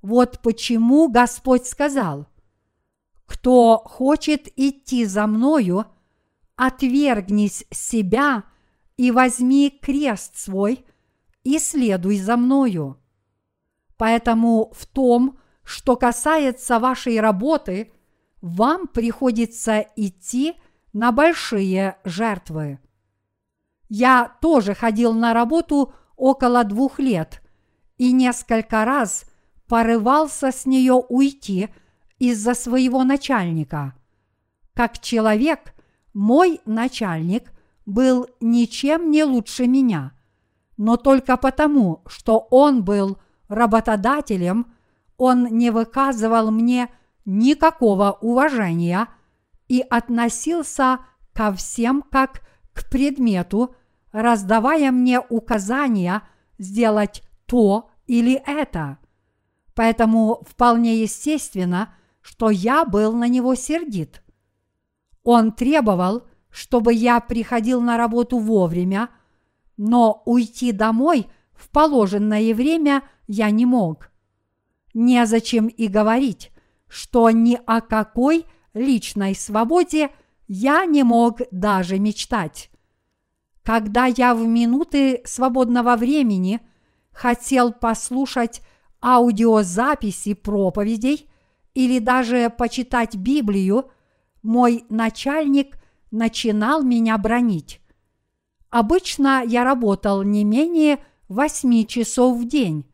Вот 0.03 0.40
почему 0.40 1.09
Господь 1.09 1.66
сказал, 1.66 2.26
«Кто 3.29 3.79
хочет 3.85 4.49
идти 4.57 5.05
за 5.05 5.29
мною, 5.29 5.85
отвергнись 6.57 7.64
себя 7.70 8.43
и 8.97 9.12
возьми 9.12 9.70
крест 9.70 10.37
свой 10.37 10.85
и 11.45 11.61
следуй 11.61 12.18
за 12.18 12.37
мною». 12.37 12.99
Поэтому 13.97 14.72
в 14.74 14.87
том, 14.87 15.39
что 15.62 15.97
касается 15.97 16.79
вашей 16.79 17.20
работы, 17.20 17.93
вам 18.41 18.87
приходится 18.87 19.85
идти 19.97 20.55
на 20.93 21.12
большие 21.12 21.99
жертвы. 22.05 22.79
Я 23.89 24.37
тоже 24.41 24.74
ходил 24.74 25.12
на 25.12 25.35
работу 25.35 25.93
около 26.16 26.64
двух 26.64 26.99
лет 26.99 27.43
и 27.97 28.12
несколько 28.12 28.85
раз 28.85 29.24
порывался 29.66 30.53
с 30.53 30.64
нее 30.66 30.95
уйти 30.95 31.68
из-за 32.19 32.55
своего 32.55 33.05
начальника. 33.05 33.95
Как 34.75 34.99
человек, 34.99 35.75
мой 36.14 36.61
начальник 36.64 37.53
был 37.87 38.29
ничем 38.41 39.11
не 39.11 39.25
лучше 39.25 39.66
меня, 39.66 40.12
но 40.77 40.97
только 40.97 41.37
потому, 41.37 42.03
что 42.07 42.47
он 42.51 42.85
был 42.85 43.19
работодателем, 43.49 44.73
он 45.16 45.47
не 45.47 45.71
выказывал 45.71 46.51
мне 46.51 46.89
никакого 47.25 48.16
уважения 48.21 49.09
и 49.69 49.81
относился 49.81 51.01
ко 51.33 51.53
всем 51.53 52.03
как 52.03 52.43
к 52.73 52.89
предмету, 52.89 53.75
раздавая 54.12 54.91
мне 54.93 55.21
указания 55.21 56.23
сделать 56.59 57.23
то 57.47 57.91
или 58.07 58.43
это. 58.47 58.99
Поэтому 59.75 60.43
вполне 60.49 61.01
естественно, 61.01 61.95
что 62.29 62.51
я 62.51 62.85
был 62.85 63.14
на 63.14 63.26
него 63.26 63.55
сердит. 63.55 64.22
Он 65.24 65.51
требовал, 65.51 66.26
чтобы 66.51 66.93
я 66.93 67.20
приходил 67.20 67.81
на 67.81 67.97
работу 67.97 68.37
вовремя, 68.39 69.09
но 69.79 70.22
уйти 70.26 70.72
домой 70.72 71.29
в 71.55 71.70
положенное 71.70 72.55
время 72.55 73.03
я 73.29 73.51
не 73.51 73.64
мог. 73.64 74.11
Незачем 74.93 75.68
и 75.68 75.89
говорить, 75.89 76.51
что 76.87 77.31
ни 77.31 77.59
о 77.64 77.81
какой 77.81 78.45
личной 78.74 79.35
свободе 79.35 80.11
я 80.49 80.85
не 80.85 81.05
мог 81.05 81.41
даже 81.51 81.99
мечтать. 81.99 82.70
Когда 83.62 84.05
я 84.05 84.35
в 84.35 84.47
минуты 84.47 85.22
свободного 85.24 85.97
времени 85.97 86.61
хотел 87.11 87.72
послушать 87.72 88.61
аудиозаписи 89.01 90.35
проповедей 90.35 91.31
или 91.79 92.01
даже 92.01 92.51
почитать 92.51 93.14
Библию, 93.14 93.89
мой 94.43 94.85
начальник 94.89 95.79
начинал 96.11 96.83
меня 96.83 97.16
бронить. 97.18 97.81
Обычно 98.68 99.45
я 99.47 99.62
работал 99.62 100.24
не 100.24 100.43
менее 100.43 100.99
восьми 101.29 101.87
часов 101.87 102.37
в 102.37 102.49
день. 102.49 102.85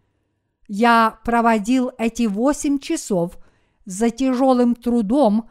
Я 0.68 1.18
проводил 1.24 1.92
эти 1.96 2.26
восемь 2.26 2.78
часов 2.78 3.38
за 3.86 4.10
тяжелым 4.10 4.74
трудом 4.74 5.48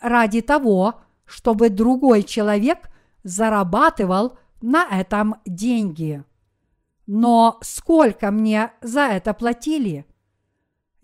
ради 0.00 0.40
того, 0.40 1.00
чтобы 1.24 1.70
другой 1.70 2.22
человек 2.22 2.88
зарабатывал 3.24 4.38
на 4.62 4.84
этом 4.84 5.40
деньги. 5.44 6.22
Но 7.08 7.58
сколько 7.62 8.30
мне 8.30 8.70
за 8.80 9.06
это 9.08 9.34
платили? 9.34 10.06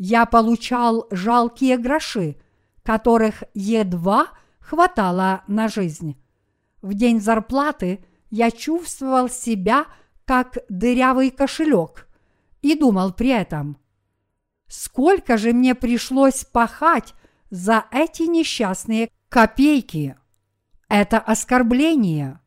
Я 0.04 0.26
получал 0.26 1.06
жалкие 1.12 1.78
гроши, 1.78 2.34
которых 2.82 3.44
едва 3.54 4.26
хватало 4.58 5.44
на 5.46 5.68
жизнь. 5.68 6.20
В 6.80 6.94
день 6.94 7.20
зарплаты 7.20 8.04
я 8.28 8.50
чувствовал 8.50 9.28
себя 9.28 9.86
как 10.24 10.58
дырявый 10.68 11.30
кошелек 11.30 12.08
и 12.62 12.74
думал 12.74 13.12
при 13.12 13.28
этом, 13.28 13.78
сколько 14.66 15.36
же 15.38 15.52
мне 15.52 15.76
пришлось 15.76 16.44
пахать 16.44 17.14
за 17.50 17.84
эти 17.92 18.22
несчастные 18.22 19.08
копейки. 19.28 20.16
Это 20.88 21.20
оскорбление. 21.20 22.40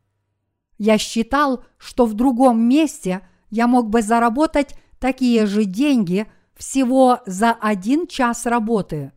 Я 0.76 0.98
считал, 0.98 1.64
что 1.78 2.04
в 2.04 2.12
другом 2.12 2.60
месте– 2.60 3.26
я 3.50 3.66
мог 3.66 3.88
бы 3.88 4.02
заработать 4.02 4.74
такие 4.98 5.46
же 5.46 5.64
деньги 5.64 6.26
всего 6.56 7.20
за 7.26 7.52
один 7.52 8.06
час 8.06 8.46
работы. 8.46 9.12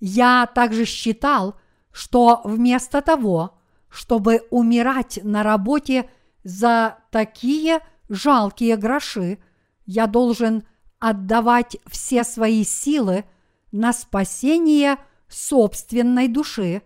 Я 0.00 0.46
также 0.46 0.84
считал, 0.84 1.56
что 1.92 2.40
вместо 2.44 3.02
того, 3.02 3.58
чтобы 3.88 4.42
умирать 4.50 5.18
на 5.22 5.42
работе 5.42 6.08
за 6.44 6.98
такие 7.10 7.80
жалкие 8.08 8.76
гроши, 8.76 9.38
я 9.86 10.06
должен 10.06 10.64
отдавать 10.98 11.76
все 11.86 12.24
свои 12.24 12.64
силы 12.64 13.24
на 13.72 13.92
спасение 13.92 14.98
собственной 15.28 16.28
души, 16.28 16.82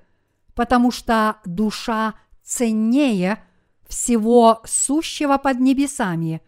потому 0.54 0.90
что 0.90 1.36
душа 1.44 2.14
ценнее 2.42 3.42
всего 3.86 4.60
сущего 4.64 5.36
под 5.36 5.60
небесами, 5.60 6.40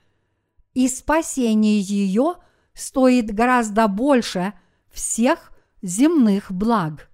и 0.75 0.89
спасение 0.89 1.81
ее 1.81 2.37
стоит 2.75 3.35
гораздо 3.35 3.89
больше 3.89 4.53
всех 4.91 5.53
земных 5.83 6.51
благ. 6.51 7.11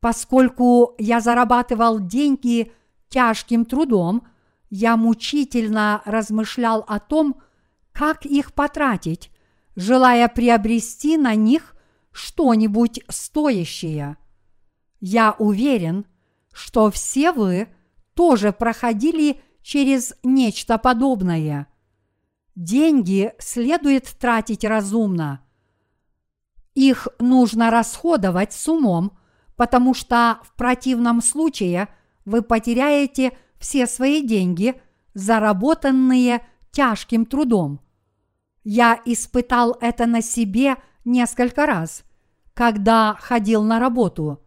Поскольку 0.00 0.94
я 0.98 1.20
зарабатывал 1.20 2.00
деньги 2.00 2.72
тяжким 3.08 3.64
трудом, 3.64 4.26
я 4.70 4.96
мучительно 4.96 6.02
размышлял 6.04 6.84
о 6.86 6.98
том, 6.98 7.40
как 7.92 8.26
их 8.26 8.52
потратить, 8.52 9.30
желая 9.74 10.28
приобрести 10.28 11.16
на 11.16 11.34
них 11.34 11.74
что-нибудь 12.12 13.00
стоящее. 13.08 14.16
Я 15.00 15.34
уверен, 15.38 16.06
что 16.52 16.90
все 16.90 17.32
вы 17.32 17.68
тоже 18.14 18.52
проходили 18.52 19.40
через 19.62 20.14
нечто 20.22 20.78
подобное. 20.78 21.66
Деньги 22.56 23.34
следует 23.38 24.04
тратить 24.18 24.64
разумно. 24.64 25.40
Их 26.74 27.06
нужно 27.18 27.70
расходовать 27.70 28.52
с 28.52 28.68
умом, 28.68 29.16
потому 29.54 29.94
что 29.94 30.40
в 30.42 30.54
противном 30.54 31.22
случае 31.22 31.88
вы 32.24 32.42
потеряете 32.42 33.36
все 33.58 33.86
свои 33.86 34.26
деньги, 34.26 34.80
заработанные 35.14 36.44
тяжким 36.72 37.26
трудом. 37.26 37.80
Я 38.64 39.00
испытал 39.04 39.76
это 39.80 40.06
на 40.06 40.20
себе 40.20 40.76
несколько 41.04 41.66
раз, 41.66 42.04
когда 42.54 43.16
ходил 43.20 43.62
на 43.62 43.78
работу. 43.78 44.42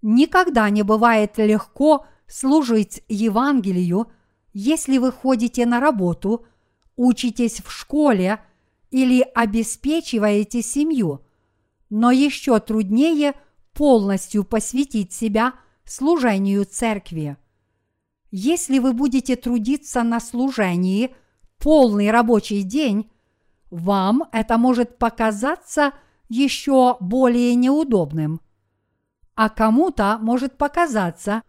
Никогда 0.00 0.70
не 0.70 0.82
бывает 0.82 1.38
легко 1.38 2.06
служить 2.26 3.02
Евангелию 3.08 4.10
если 4.58 4.96
вы 4.96 5.12
ходите 5.12 5.66
на 5.66 5.80
работу, 5.80 6.46
учитесь 6.96 7.60
в 7.60 7.70
школе 7.70 8.40
или 8.90 9.20
обеспечиваете 9.34 10.62
семью, 10.62 11.24
но 11.90 12.10
еще 12.10 12.58
труднее 12.60 13.34
полностью 13.72 14.44
посвятить 14.44 15.12
себя 15.12 15.54
служению 15.84 16.64
церкви. 16.64 17.36
Если 18.30 18.78
вы 18.78 18.92
будете 18.92 19.36
трудиться 19.36 20.02
на 20.02 20.20
служении 20.20 21.14
полный 21.58 22.10
рабочий 22.10 22.62
день, 22.62 23.10
вам 23.70 24.24
это 24.32 24.58
может 24.58 24.98
показаться 24.98 25.92
еще 26.28 26.96
более 27.00 27.54
неудобным. 27.54 28.40
А 29.34 29.48
кому-то 29.48 30.18
может 30.20 30.56
показаться, 30.58 31.42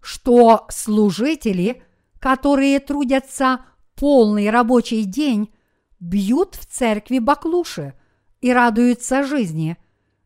что 0.00 0.66
служители– 0.70 1.82
которые 2.18 2.80
трудятся 2.80 3.60
полный 3.98 4.48
рабочий 4.48 5.02
день, 5.02 5.52
бьют 5.98 6.54
в 6.54 6.66
церкви 6.66 7.18
баклуши 7.18 7.94
и 8.40 8.52
радуются 8.52 9.24
жизни. 9.24 9.76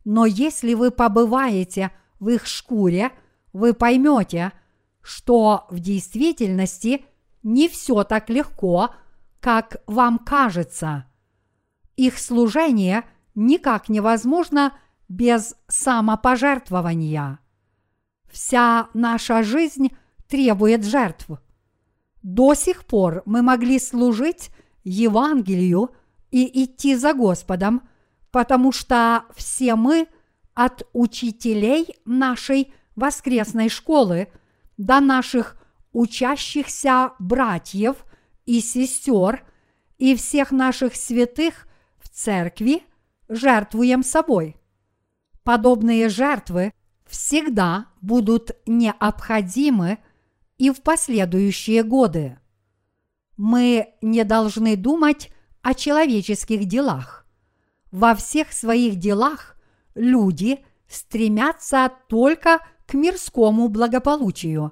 Но 0.05 0.25
если 0.27 0.75
вы 0.75 0.91
побываете 0.91 1.91
в 2.19 2.29
их 2.29 2.45
шкуре, 2.45 3.11
вы 3.51 3.73
поймете, 3.73 4.53
что 5.01 5.65
в 5.71 5.79
действительности 5.79 7.05
не 7.41 7.67
все 7.67 8.03
так 8.03 8.29
легко, 8.29 8.93
как 9.39 9.77
вам 9.87 10.19
кажется. 10.19 11.05
Их 11.95 12.19
служение 12.19 13.03
никак 13.33 13.89
невозможно 13.89 14.73
без 15.09 15.55
самопожертвования. 15.67 17.39
Вся 18.31 18.89
наша 18.93 19.41
жизнь 19.41 19.89
требует 20.27 20.85
жертв– 20.85 21.27
до 22.23 22.53
сих 22.55 22.85
пор 22.85 23.21
мы 23.25 23.41
могли 23.41 23.77
служить 23.79 24.49
Евангелию 24.83 25.91
и 26.31 26.63
идти 26.63 26.95
за 26.95 27.13
Господом, 27.13 27.87
потому 28.31 28.71
что 28.71 29.25
все 29.35 29.75
мы 29.75 30.07
от 30.53 30.87
учителей 30.93 31.95
нашей 32.05 32.73
воскресной 32.95 33.69
школы 33.69 34.29
до 34.77 34.99
наших 34.99 35.57
учащихся 35.91 37.11
братьев 37.19 38.05
и 38.45 38.61
сестер 38.61 39.43
и 39.97 40.15
всех 40.15 40.51
наших 40.51 40.95
святых 40.95 41.67
в 42.01 42.09
церкви 42.09 42.83
жертвуем 43.29 44.03
собой. 44.03 44.55
Подобные 45.43 46.09
жертвы 46.09 46.73
всегда 47.05 47.87
будут 48.01 48.51
необходимы– 48.65 49.99
и 50.63 50.69
в 50.69 50.81
последующие 50.81 51.83
годы. 51.83 52.39
Мы 53.35 53.95
не 54.01 54.23
должны 54.23 54.77
думать 54.77 55.29
о 55.61 55.73
человеческих 55.73 56.63
делах. 56.69 57.27
Во 57.91 58.15
всех 58.15 58.53
своих 58.53 58.95
делах 58.95 59.57
люди 59.93 60.63
стремятся 60.87 61.91
только 62.07 62.65
к 62.85 62.93
мирскому 62.93 63.67
благополучию. 63.67 64.71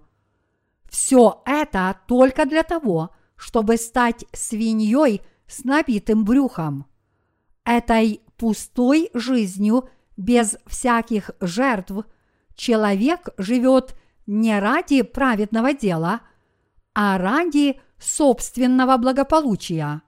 Все 0.90 1.44
это 1.46 1.98
только 2.08 2.46
для 2.46 2.64
того, 2.64 3.10
чтобы 3.36 3.76
стать 3.76 4.24
свиньей 4.32 5.20
с 5.46 5.66
набитым 5.66 6.24
брюхом. 6.24 6.86
Этой 7.66 8.22
пустой 8.38 9.10
жизнью 9.14 9.90
без 10.16 10.56
всяких 10.68 11.32
жертв 11.42 12.06
человек 12.56 13.28
живет 13.38 13.94
не 14.26 14.60
ради 14.60 15.02
праведного 15.02 15.74
дела, 15.74 16.22
а 16.94 17.18
ради 17.18 17.80
собственного 18.00 18.98
благополучия, 18.98 20.02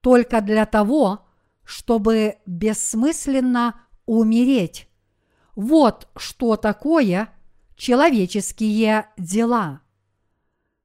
только 0.00 0.40
для 0.40 0.66
того, 0.66 1.26
чтобы 1.64 2.36
бессмысленно 2.46 3.80
умереть. 4.06 4.88
Вот 5.54 6.08
что 6.16 6.56
такое 6.56 7.28
человеческие 7.76 9.08
дела. 9.16 9.80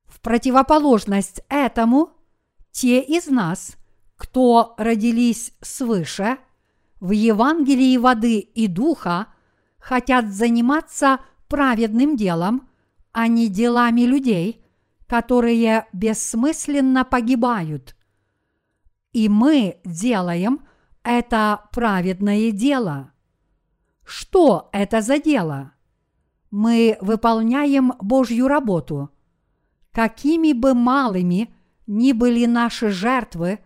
В 0.06 0.20
противоположность 0.22 1.42
этому, 1.50 2.12
те 2.72 3.02
из 3.02 3.28
нас, 3.28 3.78
кто 4.18 4.76
родились 4.78 5.54
свыше, 5.62 6.38
в 7.00 7.12
Евангелии 7.12 7.98
воды 7.98 8.40
и 8.40 8.68
духа, 8.68 9.28
хотят 9.80 10.32
заниматься 10.32 11.20
праведным 11.52 12.16
делом, 12.16 12.70
а 13.12 13.28
не 13.28 13.50
делами 13.50 14.04
людей, 14.04 14.64
которые 15.06 15.86
бессмысленно 15.92 17.04
погибают. 17.04 17.98
И 19.12 19.28
мы 19.28 19.82
делаем 19.84 20.62
это 21.04 21.66
праведное 21.74 22.52
дело. 22.52 23.12
Что 24.06 24.70
это 24.72 25.02
за 25.02 25.20
дело? 25.20 25.74
Мы 26.52 26.98
выполняем 27.02 27.96
Божью 28.00 28.48
работу. 28.48 29.10
Какими 29.92 30.54
бы 30.54 30.74
малыми 30.74 31.54
ни 31.86 32.14
были 32.14 32.46
наши 32.46 32.92
жертвы, 32.92 33.60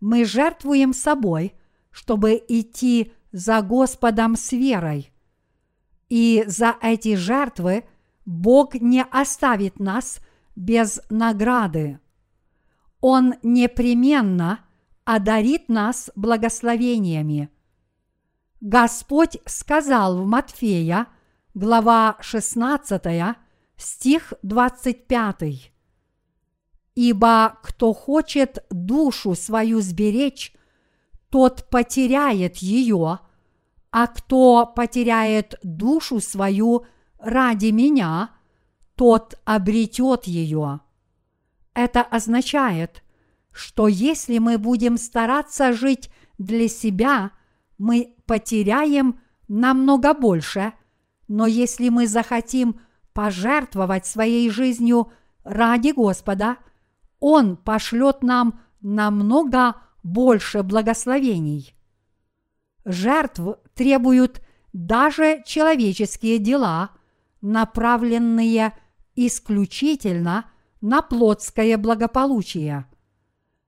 мы 0.00 0.24
жертвуем 0.24 0.94
собой, 0.94 1.52
чтобы 1.90 2.42
идти 2.48 3.12
за 3.32 3.60
Господом 3.60 4.34
с 4.34 4.52
верой– 4.52 5.12
и 6.08 6.44
за 6.46 6.76
эти 6.80 7.16
жертвы 7.16 7.84
Бог 8.24 8.74
не 8.74 9.02
оставит 9.02 9.78
нас 9.78 10.20
без 10.56 11.00
награды. 11.10 12.00
Он 13.00 13.34
непременно 13.42 14.60
одарит 15.04 15.68
нас 15.68 16.10
благословениями. 16.16 17.50
Господь 18.60 19.38
сказал 19.46 20.18
в 20.18 20.26
Матфея, 20.26 21.06
глава 21.54 22.16
16, 22.20 23.36
стих 23.76 24.32
25. 24.42 25.72
Ибо 26.96 27.58
кто 27.62 27.92
хочет 27.92 28.66
душу 28.70 29.34
свою 29.36 29.80
сберечь, 29.80 30.52
тот 31.30 31.68
потеряет 31.70 32.56
ее– 32.56 33.20
а 33.90 34.06
кто 34.06 34.66
потеряет 34.66 35.58
душу 35.62 36.20
свою 36.20 36.86
ради 37.18 37.70
меня, 37.70 38.30
тот 38.94 39.38
обретет 39.44 40.24
ее. 40.24 40.80
Это 41.74 42.02
означает, 42.02 43.02
что 43.52 43.88
если 43.88 44.38
мы 44.38 44.58
будем 44.58 44.98
стараться 44.98 45.72
жить 45.72 46.10
для 46.36 46.68
себя, 46.68 47.30
мы 47.78 48.16
потеряем 48.26 49.20
намного 49.46 50.14
больше, 50.14 50.72
но 51.28 51.46
если 51.46 51.88
мы 51.88 52.06
захотим 52.06 52.80
пожертвовать 53.12 54.06
своей 54.06 54.50
жизнью 54.50 55.12
ради 55.44 55.90
Господа, 55.90 56.58
Он 57.20 57.56
пошлет 57.56 58.22
нам 58.22 58.60
намного 58.80 59.76
больше 60.02 60.62
благословений. 60.62 61.74
Жертв 62.88 63.40
требуют 63.74 64.40
даже 64.72 65.42
человеческие 65.44 66.38
дела, 66.38 66.92
направленные 67.42 68.72
исключительно 69.14 70.46
на 70.80 71.02
плотское 71.02 71.76
благополучие. 71.76 72.86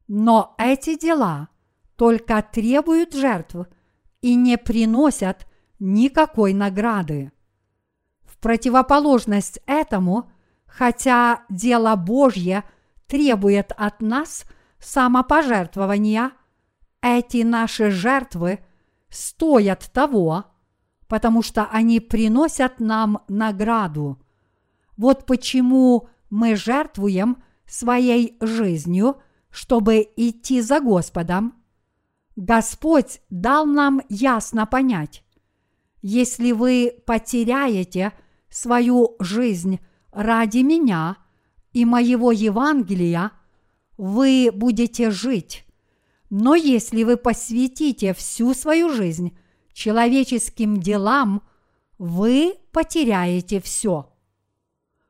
Но 0.09 0.55
эти 0.57 0.99
дела 0.99 1.49
только 1.97 2.41
требуют 2.41 3.12
жертв 3.12 3.57
и 4.23 4.35
не 4.35 4.57
приносят 4.57 5.47
никакой 5.79 6.55
награды. 6.55 7.31
В 8.23 8.39
противоположность 8.39 9.61
этому, 9.66 10.31
хотя 10.64 11.43
дело 11.51 11.95
Божье 11.95 12.64
требует 13.07 13.73
от 13.77 14.01
нас 14.01 14.47
самопожертвования, 14.79 16.33
эти 17.03 17.43
наши 17.43 17.91
жертвы– 17.91 18.61
стоят 19.11 19.91
того, 19.93 20.47
потому 21.09 21.43
что 21.43 21.65
они 21.65 22.01
приносят 22.01 22.81
нам 22.81 23.23
награду. 23.29 24.19
Вот 24.97 25.27
почему 25.27 26.09
мы 26.31 26.55
жертвуем 26.57 27.43
своей 27.67 28.37
жизнью, 28.41 29.21
чтобы 29.51 30.09
идти 30.17 30.61
за 30.61 30.81
Господом, 30.81 31.55
Господь 32.37 33.21
дал 33.29 33.67
нам 33.67 34.01
ясно 34.09 34.67
понять, 34.67 35.25
если 36.01 36.53
вы 36.53 36.95
потеряете 37.07 38.13
свою 38.49 39.17
жизнь 39.19 39.81
ради 40.13 40.59
меня 40.59 41.17
и 41.73 41.85
моего 41.85 42.33
Евангелия, 42.33 43.33
вы 43.99 44.51
будете 44.53 45.11
жить. 45.11 45.65
Но 46.31 46.55
если 46.55 47.03
вы 47.03 47.16
посвятите 47.16 48.14
всю 48.14 48.55
свою 48.55 48.89
жизнь 48.89 49.37
человеческим 49.72 50.78
делам, 50.78 51.43
вы 51.99 52.55
потеряете 52.72 53.61
все. 53.61 54.12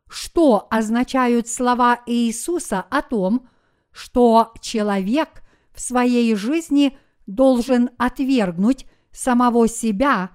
Что 0.08 0.66
означают 0.70 1.46
слова 1.46 2.00
Иисуса 2.06 2.80
о 2.80 3.02
том, 3.02 3.48
что 3.92 4.52
человек 4.60 5.42
в 5.72 5.80
своей 5.80 6.34
жизни 6.34 6.96
должен 7.26 7.90
отвергнуть 7.98 8.86
самого 9.12 9.68
себя 9.68 10.30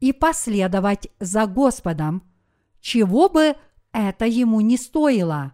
и 0.00 0.12
последовать 0.12 1.08
за 1.20 1.46
Господом, 1.46 2.22
чего 2.80 3.28
бы 3.28 3.54
это 3.92 4.24
ему 4.24 4.60
не 4.62 4.78
стоило. 4.78 5.52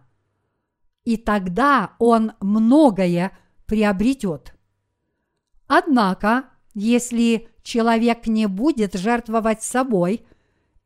И 1.03 1.17
тогда 1.17 1.93
он 1.99 2.33
многое 2.39 3.37
приобретет. 3.65 4.56
Однако, 5.67 6.45
если 6.73 7.49
человек 7.61 8.27
не 8.27 8.47
будет 8.47 8.95
жертвовать 8.95 9.63
собой 9.63 10.25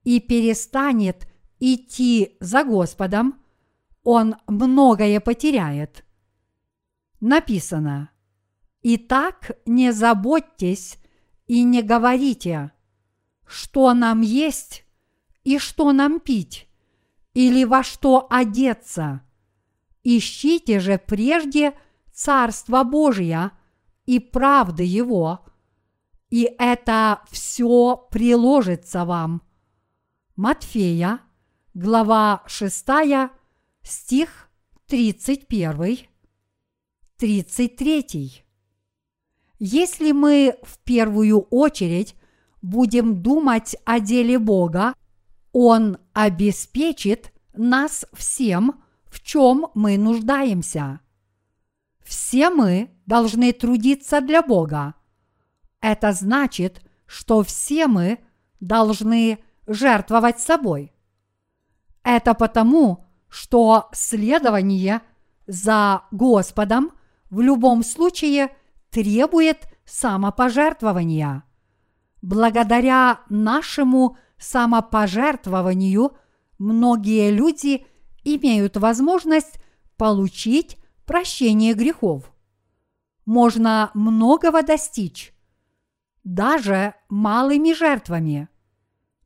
и 0.04 0.20
перестанет 0.20 1.28
идти 1.60 2.38
за 2.40 2.64
Господом, 2.64 3.40
он 4.04 4.36
многое 4.48 5.20
потеряет. 5.20 6.04
Написано, 7.20 8.10
«Итак, 8.82 9.52
не 9.68 9.94
заботьтесь 9.94 10.98
и 11.46 11.62
не 11.62 11.84
говорите, 11.84 12.72
что 13.46 13.94
нам 13.94 14.22
есть 14.22 14.86
и 15.44 15.60
что 15.60 15.92
нам 15.92 16.20
пить, 16.20 16.68
или 17.34 17.64
во 17.64 17.84
что 17.84 18.26
одеться. 18.30 19.22
Ищите 20.04 20.80
же 20.80 20.98
прежде 20.98 21.74
Царство 22.12 22.84
Божье 22.84 23.52
и 24.12 24.20
правды 24.20 24.84
Его, 24.84 25.46
и 26.30 26.54
это 26.60 27.22
все 27.32 27.96
приложится 28.12 29.06
вам. 29.06 29.42
Матфея, 30.36 31.22
глава 31.74 32.44
6, 32.46 32.86
стих 33.84 34.50
31, 34.88 36.00
33. 37.16 38.44
Если 39.60 40.12
мы 40.12 40.58
в 40.62 40.80
первую 40.80 41.40
очередь 41.50 42.16
будем 42.62 43.22
думать 43.22 43.78
о 43.86 44.02
деле 44.02 44.40
Бога, 44.40 44.94
Он 45.54 45.98
обеспечит 46.12 47.32
нас 47.54 48.06
всем, 48.12 48.84
в 49.06 49.22
чем 49.22 49.68
мы 49.74 49.98
нуждаемся. 49.98 51.00
Все 52.12 52.50
мы 52.50 52.92
должны 53.06 53.54
трудиться 53.54 54.20
для 54.20 54.42
Бога. 54.42 54.96
Это 55.80 56.12
значит, 56.12 56.82
что 57.06 57.42
все 57.42 57.88
мы 57.88 58.20
должны 58.60 59.42
жертвовать 59.66 60.42
собой. 60.42 60.92
Это 62.04 62.34
потому, 62.34 63.06
что 63.30 63.88
следование 63.94 65.00
за 65.48 66.02
Господом 66.12 66.92
в 67.30 67.40
любом 67.40 67.82
случае 67.82 68.58
требует 68.90 69.70
самопожертвования. 69.86 71.46
Благодаря 72.22 73.22
нашему 73.30 74.18
самопожертвованию 74.38 76.12
многие 76.58 77.32
люди 77.32 77.86
имеют 78.26 78.76
возможность 78.76 79.62
получить 79.96 80.78
прощение 81.06 81.74
грехов. 81.74 82.32
Можно 83.26 83.92
многого 83.94 84.64
достичь, 84.64 85.34
даже 86.24 86.96
малыми 87.10 87.74
жертвами. 87.74 88.50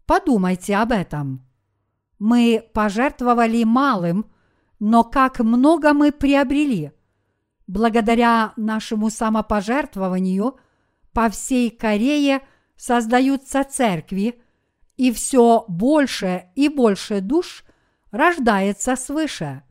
Подумайте 0.05 0.75
об 0.75 0.91
этом. 0.91 1.45
Мы 2.19 2.69
пожертвовали 2.73 3.63
малым, 3.63 4.31
но 4.79 5.03
как 5.03 5.39
много 5.39 5.93
мы 5.93 6.11
приобрели. 6.11 6.91
Благодаря 7.67 8.53
нашему 8.55 9.09
самопожертвованию 9.09 10.57
по 11.13 11.29
всей 11.29 11.69
Корее 11.69 12.41
создаются 12.77 13.63
церкви, 13.63 14.41
и 14.97 15.11
все 15.11 15.65
больше 15.67 16.49
и 16.55 16.69
больше 16.69 17.21
душ 17.21 17.65
рождается 18.11 18.95
свыше. 18.95 19.63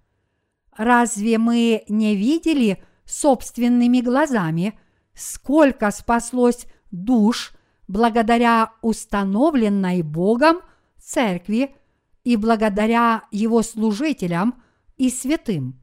Разве 0.77 1.39
мы 1.39 1.85
не 1.89 2.17
видели 2.17 2.83
собственными 3.05 4.01
глазами, 4.01 4.79
сколько 5.15 5.91
спаслось 5.91 6.67
душ 6.91 7.53
благодаря 7.87 8.73
установленной 8.83 10.03
Богом 10.03 10.61
церкви 10.99 11.77
и 12.25 12.37
благодаря 12.37 13.25
его 13.31 13.63
служителям 13.63 14.63
и 14.97 15.11
святым? 15.11 15.81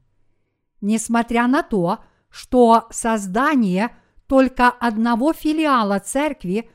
Несмотря 0.80 1.46
на 1.46 1.62
то, 1.62 2.00
что 2.28 2.88
создание 2.90 3.96
только 4.26 4.68
одного 4.68 5.32
филиала 5.32 6.00
церкви 6.00 6.68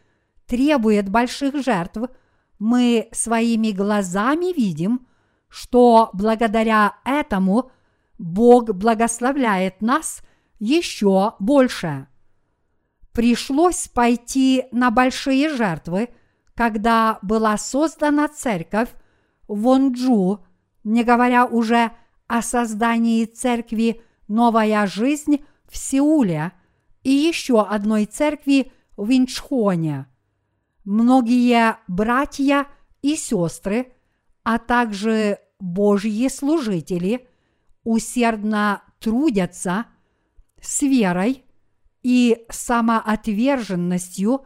требует 0.46 1.10
больших 1.10 1.64
жертв, 1.64 2.10
мы 2.58 3.10
своими 3.12 3.72
глазами 3.72 4.54
видим, 4.54 5.08
что 5.50 6.10
благодаря 6.14 6.96
этому 7.04 7.72
Бог 8.18 8.74
благословляет 8.74 9.82
нас 9.82 10.22
еще 10.60 11.34
больше. 11.40 12.08
Пришлось 13.12 13.88
пойти 13.88 14.66
на 14.72 14.92
большие 14.92 15.50
жертвы, 15.50 16.10
когда 16.56 17.20
была 17.22 17.58
создана 17.58 18.28
церковь 18.28 18.90
Вонджу, 19.48 20.46
не 20.84 21.04
говоря 21.04 21.46
уже 21.46 21.92
о 22.28 22.42
создании 22.42 23.26
церкви 23.26 24.02
«Новая 24.28 24.88
жизнь» 24.88 25.44
в 25.70 25.78
Сеуле 25.78 26.52
и 27.04 27.12
еще 27.12 27.62
одной 27.62 28.06
церкви 28.06 28.72
в 28.98 29.16
Инчхоне. 29.16 30.08
Многие 30.84 31.78
братья 31.88 32.68
и 33.02 33.16
сестры, 33.16 33.94
а 34.44 34.58
также 34.58 35.40
Божьи 35.60 36.28
служители 36.30 37.27
усердно 37.88 38.82
трудятся 39.00 39.86
с 40.62 40.82
верой 40.82 41.44
и 42.04 42.46
самоотверженностью, 42.50 44.46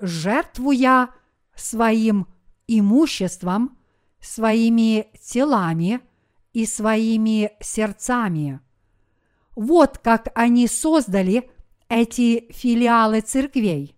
жертвуя 0.00 1.10
своим 1.54 2.26
имуществом, 2.66 3.78
своими 4.20 5.08
телами– 5.20 6.00
и 6.52 6.66
своими 6.66 7.52
сердцами. 7.60 8.60
Вот 9.56 9.98
как 9.98 10.28
они 10.34 10.66
создали 10.66 11.50
эти 11.88 12.52
филиалы 12.52 13.20
церквей. 13.20 13.96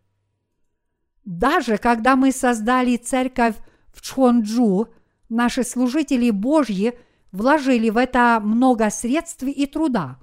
Даже 1.25 1.79
когда 1.79 2.17
мы 2.17 2.33
создали 2.33 2.97
церковь 2.97 3.57
в 3.93 4.03
Чхонджу, 4.03 4.89
наши 5.29 5.65
служители 5.65 6.31
Божьи 6.31 6.99
вложили 7.35 7.91
в 7.91 7.97
это 7.97 8.41
много 8.43 8.89
средств 8.91 9.43
и 9.43 9.67
труда. 9.67 10.19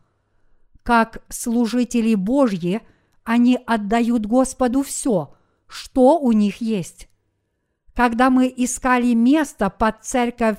Как 0.82 1.22
служители 1.28 2.16
Божьи, 2.16 2.82
они 3.24 3.60
отдают 3.68 4.26
Господу 4.26 4.82
все, 4.82 5.36
что 5.68 6.18
у 6.18 6.32
них 6.32 6.62
есть. 6.62 7.10
Когда 7.94 8.30
мы 8.30 8.52
искали 8.56 9.14
место 9.14 9.70
под 9.70 10.04
церковь 10.04 10.58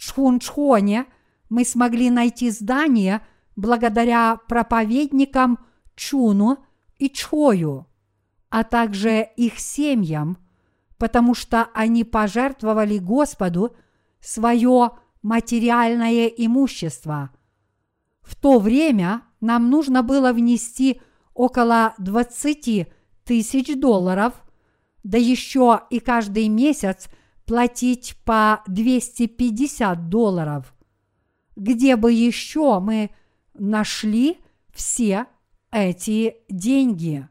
Чхунчхоне 0.00 1.04
мы 1.50 1.64
смогли 1.64 2.08
найти 2.10 2.50
здание 2.50 3.20
благодаря 3.54 4.40
проповедникам 4.48 5.58
Чуну 5.94 6.64
и 6.98 7.10
Чхою, 7.10 7.86
а 8.48 8.64
также 8.64 9.28
их 9.36 9.58
семьям, 9.58 10.38
потому 10.96 11.34
что 11.34 11.68
они 11.74 12.04
пожертвовали 12.04 12.98
Господу 12.98 13.76
свое 14.20 14.92
материальное 15.22 16.26
имущество. 16.26 17.30
В 18.22 18.36
то 18.36 18.58
время 18.58 19.22
нам 19.40 19.70
нужно 19.70 20.02
было 20.02 20.32
внести 20.32 21.00
около 21.34 21.94
20 21.98 22.88
тысяч 23.24 23.78
долларов, 23.78 24.34
да 25.02 25.18
еще 25.18 25.82
и 25.90 26.00
каждый 26.00 26.48
месяц– 26.48 27.08
платить 27.50 28.14
по 28.24 28.62
250 28.68 30.08
долларов. 30.08 30.72
где 31.56 31.96
бы 31.96 32.12
еще 32.12 32.78
мы 32.78 33.10
нашли 33.54 34.38
все 34.72 35.26
эти 35.72 36.36
деньги. 36.48 37.28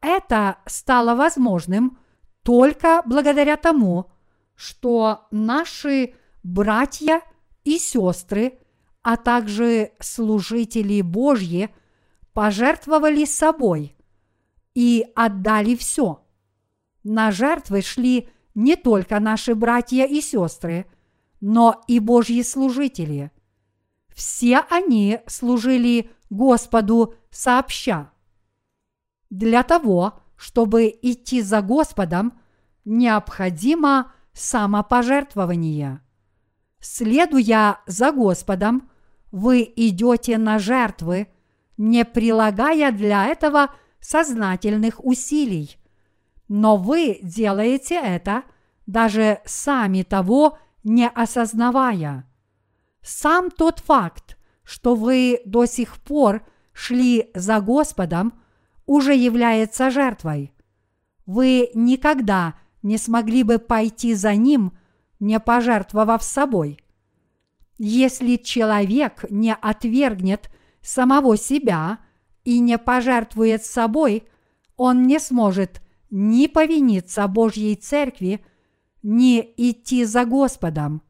Это 0.00 0.58
стало 0.64 1.16
возможным 1.16 1.98
только 2.44 3.02
благодаря 3.04 3.56
тому, 3.56 4.12
что 4.54 5.26
наши 5.32 6.14
братья 6.42 7.22
и 7.64 7.78
сестры, 7.78 8.58
а 9.02 9.16
также 9.16 9.92
служители 10.00 11.00
Божьи 11.00 11.70
пожертвовали 12.32 13.24
собой 13.24 13.96
и 14.74 15.06
отдали 15.14 15.74
все. 15.74 16.24
На 17.02 17.30
жертвы 17.30 17.82
шли 17.82 18.28
не 18.54 18.76
только 18.76 19.20
наши 19.20 19.54
братья 19.54 20.04
и 20.04 20.20
сестры, 20.20 20.86
но 21.40 21.82
и 21.86 21.98
Божьи 21.98 22.42
служители. 22.42 23.30
Все 24.14 24.58
они 24.70 25.20
служили 25.26 26.10
Господу 26.28 27.14
сообща. 27.30 28.10
Для 29.30 29.62
того, 29.62 30.20
чтобы 30.36 30.88
идти 31.02 31.40
за 31.42 31.62
Господом, 31.62 32.38
необходимо 32.84 34.12
самопожертвование. 34.32 36.02
Следуя 36.80 37.80
за 37.86 38.10
Господом, 38.10 38.90
вы 39.30 39.70
идете 39.76 40.38
на 40.38 40.58
жертвы, 40.58 41.28
не 41.76 42.04
прилагая 42.04 42.90
для 42.90 43.26
этого 43.26 43.70
сознательных 44.00 45.04
усилий. 45.04 45.76
Но 46.48 46.76
вы 46.76 47.20
делаете 47.22 47.94
это, 47.94 48.42
даже 48.86 49.40
сами 49.44 50.02
того 50.02 50.58
не 50.82 51.08
осознавая. 51.08 52.26
Сам 53.02 53.50
тот 53.50 53.78
факт, 53.80 54.36
что 54.64 54.94
вы 54.94 55.40
до 55.44 55.66
сих 55.66 55.98
пор 55.98 56.42
шли 56.72 57.30
за 57.34 57.60
Господом, 57.60 58.32
уже 58.86 59.14
является 59.14 59.90
жертвой. 59.90 60.52
Вы 61.26 61.70
никогда 61.74 62.54
не 62.82 62.98
смогли 62.98 63.42
бы 63.42 63.58
пойти 63.58 64.14
за 64.14 64.34
Ним, 64.34 64.72
не 65.20 65.38
пожертвовав 65.38 66.22
собой. 66.22 66.78
Если 67.78 68.36
человек 68.36 69.24
не 69.30 69.54
отвергнет 69.54 70.50
самого 70.82 71.36
себя 71.36 71.98
и 72.44 72.58
не 72.58 72.78
пожертвует 72.78 73.64
собой, 73.64 74.24
он 74.76 75.04
не 75.04 75.18
сможет 75.18 75.80
ни 76.10 76.46
повиниться 76.46 77.26
Божьей 77.28 77.76
Церкви, 77.76 78.44
ни 79.02 79.40
идти 79.56 80.04
за 80.04 80.24
Господом. 80.24 81.02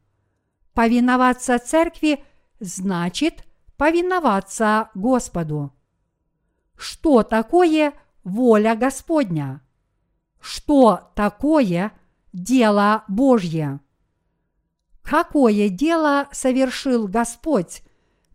Повиноваться 0.73 1.57
Церкви 1.59 2.23
значит 2.59 3.45
повиноваться 3.77 4.89
Господу. 4.93 5.73
Что 6.77 7.23
такое 7.23 7.93
воля 8.23 8.75
Господня? 8.75 9.61
Что 10.39 11.11
такое 11.15 11.91
дело 12.33 13.03
Божье? 13.07 13.79
Какое 15.11 15.67
дело 15.67 16.29
совершил 16.31 17.05
Господь, 17.05 17.83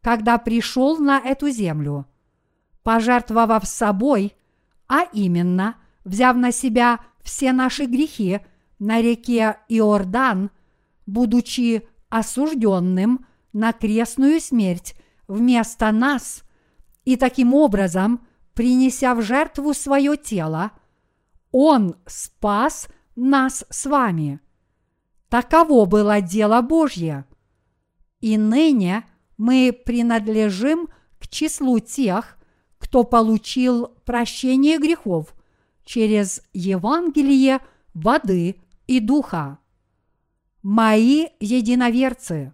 когда 0.02 0.36
пришел 0.36 0.98
на 0.98 1.18
эту 1.18 1.48
землю? 1.48 2.04
Пожертвовав 2.82 3.66
собой, 3.66 4.34
а 4.86 5.04
именно 5.10 5.76
взяв 6.04 6.36
на 6.36 6.52
себя 6.52 7.00
все 7.22 7.52
наши 7.52 7.86
грехи 7.86 8.40
на 8.78 9.00
реке 9.00 9.56
Иордан, 9.70 10.50
будучи 11.06 11.88
осужденным 12.10 13.24
на 13.54 13.72
крестную 13.72 14.38
смерть 14.38 14.96
вместо 15.28 15.90
нас, 15.92 16.42
и 17.06 17.16
таким 17.16 17.54
образом, 17.54 18.26
принеся 18.52 19.14
в 19.14 19.22
жертву 19.22 19.72
свое 19.72 20.18
тело, 20.18 20.72
Он 21.52 21.96
спас 22.04 22.88
нас 23.14 23.64
с 23.70 23.86
вами. 23.86 24.40
Таково 25.28 25.86
было 25.86 26.20
дело 26.20 26.60
Божье. 26.62 27.24
И 28.20 28.38
ныне 28.38 29.04
мы 29.36 29.78
принадлежим 29.84 30.88
к 31.18 31.28
числу 31.28 31.78
тех, 31.78 32.38
кто 32.78 33.04
получил 33.04 33.88
прощение 34.04 34.78
грехов 34.78 35.34
через 35.84 36.42
Евангелие 36.52 37.60
воды 37.94 38.56
и 38.86 39.00
духа. 39.00 39.58
Мои 40.62 41.26
единоверцы, 41.40 42.52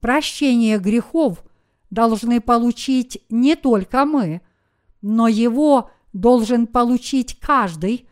прощение 0.00 0.78
грехов 0.78 1.44
должны 1.90 2.40
получить 2.40 3.22
не 3.28 3.56
только 3.56 4.04
мы, 4.04 4.42
но 5.02 5.28
его 5.28 5.90
должен 6.12 6.66
получить 6.66 7.38
каждый, 7.38 8.08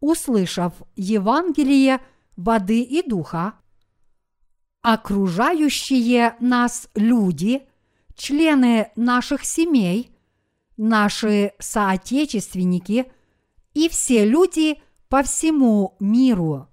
услышав 0.00 0.74
Евангелие 0.96 2.00
воды 2.36 2.82
и 2.82 3.02
духа, 3.02 3.54
окружающие 4.82 6.36
нас 6.40 6.88
люди, 6.94 7.66
члены 8.14 8.90
наших 8.96 9.44
семей, 9.44 10.14
наши 10.76 11.52
соотечественники 11.58 13.10
и 13.72 13.88
все 13.88 14.24
люди 14.24 14.80
по 15.08 15.22
всему 15.22 15.96
миру. 16.00 16.68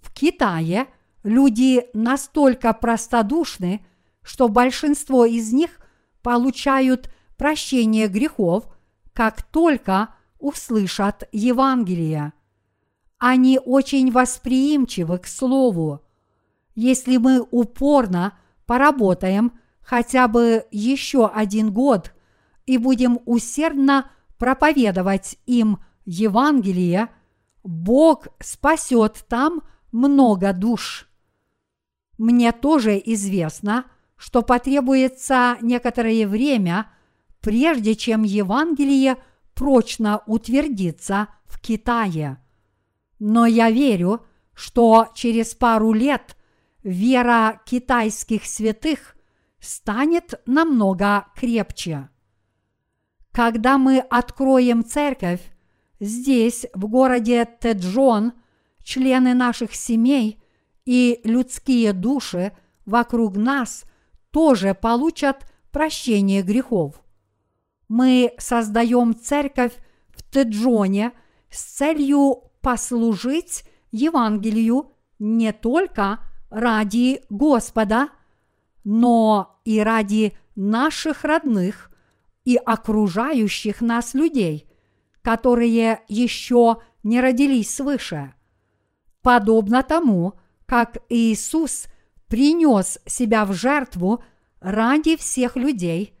В 0.00 0.12
Китае 0.12 0.88
люди 1.22 1.86
настолько 1.92 2.72
простодушны, 2.72 3.84
что 4.22 4.48
большинство 4.48 5.24
из 5.24 5.52
них 5.52 5.80
получают 6.22 7.10
прощение 7.36 8.08
грехов, 8.08 8.64
как 9.12 9.42
только 9.42 10.14
услышат 10.38 11.28
Евангелие. 11.32 12.32
Они 13.18 13.58
очень 13.58 14.12
восприимчивы 14.12 15.18
к 15.18 15.26
Слову. 15.26 16.00
Если 16.74 17.16
мы 17.16 17.44
упорно 17.50 18.38
поработаем 18.64 19.58
хотя 19.80 20.28
бы 20.28 20.66
еще 20.70 21.26
один 21.26 21.72
год 21.72 22.14
и 22.66 22.78
будем 22.78 23.18
усердно 23.24 24.10
проповедовать 24.38 25.36
им 25.46 25.80
Евангелие, 26.04 27.08
Бог 27.64 28.28
спасет 28.38 29.24
там 29.28 29.62
много 29.90 30.52
душ. 30.52 31.08
Мне 32.18 32.52
тоже 32.52 33.02
известно, 33.04 33.86
что 34.16 34.42
потребуется 34.42 35.56
некоторое 35.60 36.26
время, 36.26 36.90
прежде 37.40 37.96
чем 37.96 38.22
Евангелие 38.22 39.16
прочно 39.54 40.22
утвердится 40.26 41.28
в 41.46 41.60
Китае– 41.60 42.38
но 43.18 43.46
я 43.46 43.70
верю, 43.70 44.24
что 44.54 45.08
через 45.14 45.54
пару 45.54 45.92
лет 45.92 46.36
вера 46.82 47.60
китайских 47.64 48.44
святых 48.44 49.16
станет 49.60 50.40
намного 50.46 51.26
крепче. 51.36 52.08
Когда 53.32 53.78
мы 53.78 53.98
откроем 53.98 54.84
церковь, 54.84 55.40
здесь, 56.00 56.66
в 56.74 56.86
городе 56.88 57.44
Теджон, 57.44 58.32
члены 58.82 59.34
наших 59.34 59.74
семей 59.74 60.42
и 60.84 61.20
людские 61.24 61.92
души 61.92 62.52
вокруг 62.86 63.36
нас 63.36 63.84
тоже 64.30 64.74
получат 64.74 65.50
прощение 65.70 66.42
грехов. 66.42 67.00
Мы 67.88 68.32
создаем 68.38 69.14
церковь 69.14 69.72
в 70.08 70.22
Теджоне 70.22 71.12
с 71.50 71.62
целью 71.62 72.47
послужить 72.68 73.64
Евангелию 73.92 74.92
не 75.18 75.54
только 75.54 76.18
ради 76.50 77.22
Господа, 77.30 78.10
но 78.84 79.58
и 79.64 79.80
ради 79.80 80.36
наших 80.54 81.24
родных 81.24 81.90
и 82.44 82.56
окружающих 82.56 83.80
нас 83.80 84.12
людей, 84.12 84.68
которые 85.22 86.02
еще 86.08 86.82
не 87.02 87.22
родились 87.22 87.74
свыше. 87.74 88.34
Подобно 89.22 89.82
тому, 89.82 90.34
как 90.66 90.98
Иисус 91.08 91.86
принес 92.26 92.98
себя 93.06 93.46
в 93.46 93.54
жертву 93.54 94.22
ради 94.60 95.16
всех 95.16 95.56
людей, 95.56 96.12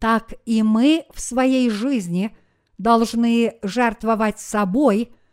так 0.00 0.34
и 0.44 0.64
мы 0.64 1.04
в 1.14 1.20
своей 1.20 1.70
жизни 1.70 2.36
должны 2.78 3.60
жертвовать 3.62 4.40
собой– 4.40 5.14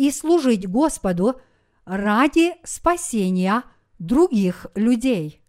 и 0.00 0.10
служить 0.10 0.66
Господу 0.66 1.38
ради 1.84 2.54
спасения 2.64 3.64
других 3.98 4.66
людей. 4.74 5.42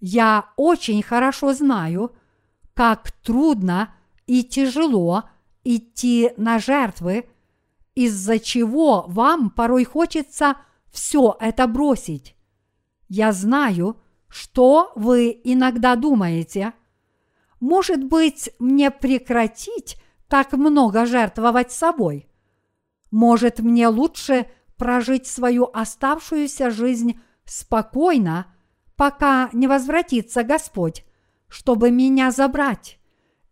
Я 0.00 0.48
очень 0.56 1.02
хорошо 1.02 1.52
знаю, 1.52 2.16
как 2.72 3.12
трудно 3.12 3.94
и 4.26 4.42
тяжело 4.42 5.24
идти 5.62 6.32
на 6.38 6.58
жертвы, 6.58 7.28
из-за 7.94 8.38
чего 8.38 9.04
вам 9.08 9.50
порой 9.50 9.84
хочется 9.84 10.56
все 10.90 11.36
это 11.38 11.66
бросить. 11.66 12.34
Я 13.10 13.30
знаю, 13.30 14.00
что 14.26 14.90
вы 14.96 15.38
иногда 15.44 15.96
думаете? 15.96 16.72
Может 17.60 18.04
быть, 18.04 18.48
мне 18.58 18.90
прекратить 18.90 20.00
так 20.28 20.54
много 20.54 21.04
жертвовать 21.04 21.72
собой? 21.72 22.29
Может, 23.10 23.60
мне 23.60 23.88
лучше 23.88 24.46
прожить 24.76 25.26
свою 25.26 25.68
оставшуюся 25.72 26.70
жизнь 26.70 27.20
спокойно, 27.44 28.46
пока 28.96 29.50
не 29.52 29.66
возвратится 29.66 30.44
Господь, 30.44 31.04
чтобы 31.48 31.90
меня 31.90 32.30
забрать, 32.30 32.98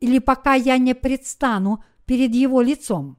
или 0.00 0.18
пока 0.18 0.54
я 0.54 0.78
не 0.78 0.94
предстану 0.94 1.84
перед 2.06 2.34
Его 2.34 2.60
лицом. 2.60 3.18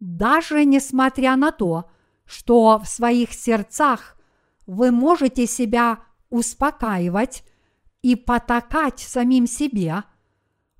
Даже 0.00 0.64
несмотря 0.64 1.36
на 1.36 1.52
то, 1.52 1.90
что 2.24 2.78
в 2.78 2.88
своих 2.88 3.32
сердцах 3.32 4.16
вы 4.66 4.90
можете 4.90 5.46
себя 5.46 6.00
успокаивать 6.28 7.44
и 8.02 8.16
потакать 8.16 8.98
самим 9.00 9.46
себе, 9.46 10.02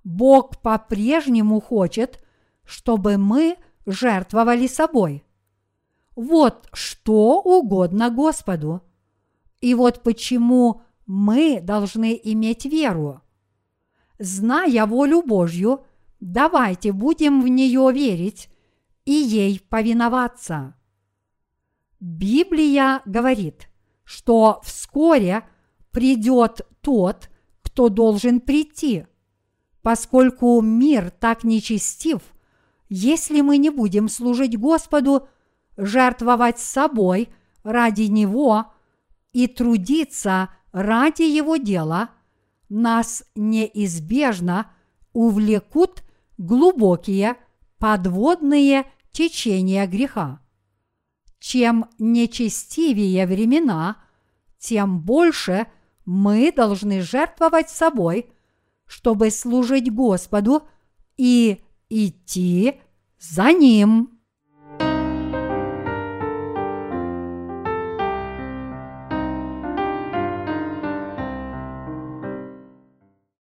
Бог 0.04 0.60
по-прежнему 0.60 1.60
хочет, 1.60 2.22
чтобы 2.64 3.16
мы 3.16 3.56
жертвовали 3.86 4.66
собой. 4.66 5.24
Вот 6.14 6.68
что 6.72 7.40
угодно 7.40 8.10
Господу. 8.10 8.82
И 9.60 9.74
вот 9.74 10.02
почему 10.02 10.82
мы 11.06 11.60
должны 11.60 12.18
иметь 12.22 12.66
веру. 12.66 13.22
Зная 14.18 14.86
волю 14.86 15.22
Божью, 15.22 15.84
давайте 16.20 16.92
будем 16.92 17.42
в 17.42 17.48
нее 17.48 17.90
верить 17.92 18.48
и 19.04 19.12
ей 19.12 19.60
повиноваться. 19.60 20.74
Библия 22.00 23.02
говорит, 23.06 23.68
что 24.04 24.60
вскоре 24.64 25.44
придет 25.90 26.62
тот, 26.80 27.30
кто 27.62 27.88
должен 27.88 28.40
прийти, 28.40 29.06
поскольку 29.82 30.60
мир 30.60 31.10
так 31.10 31.44
нечестив, 31.44 32.20
если 32.88 33.40
мы 33.40 33.58
не 33.58 33.70
будем 33.70 34.08
служить 34.08 34.58
Господу, 34.58 35.28
жертвовать 35.76 36.58
собой 36.58 37.28
ради 37.62 38.02
Него 38.02 38.72
и 39.32 39.46
трудиться 39.46 40.50
ради 40.72 41.22
Его 41.22 41.56
дела, 41.56 42.10
нас 42.68 43.24
неизбежно 43.34 44.70
увлекут 45.12 46.02
глубокие 46.38 47.36
подводные 47.78 48.86
течения 49.12 49.86
греха. 49.86 50.40
Чем 51.38 51.88
нечестивее 51.98 53.26
времена, 53.26 53.96
тем 54.58 55.00
больше 55.00 55.66
мы 56.04 56.52
должны 56.52 57.02
жертвовать 57.02 57.70
собой, 57.70 58.30
чтобы 58.86 59.30
служить 59.30 59.92
Господу 59.92 60.62
и 61.16 61.60
идти 61.88 62.74
за 63.18 63.52
Ним. 63.52 64.15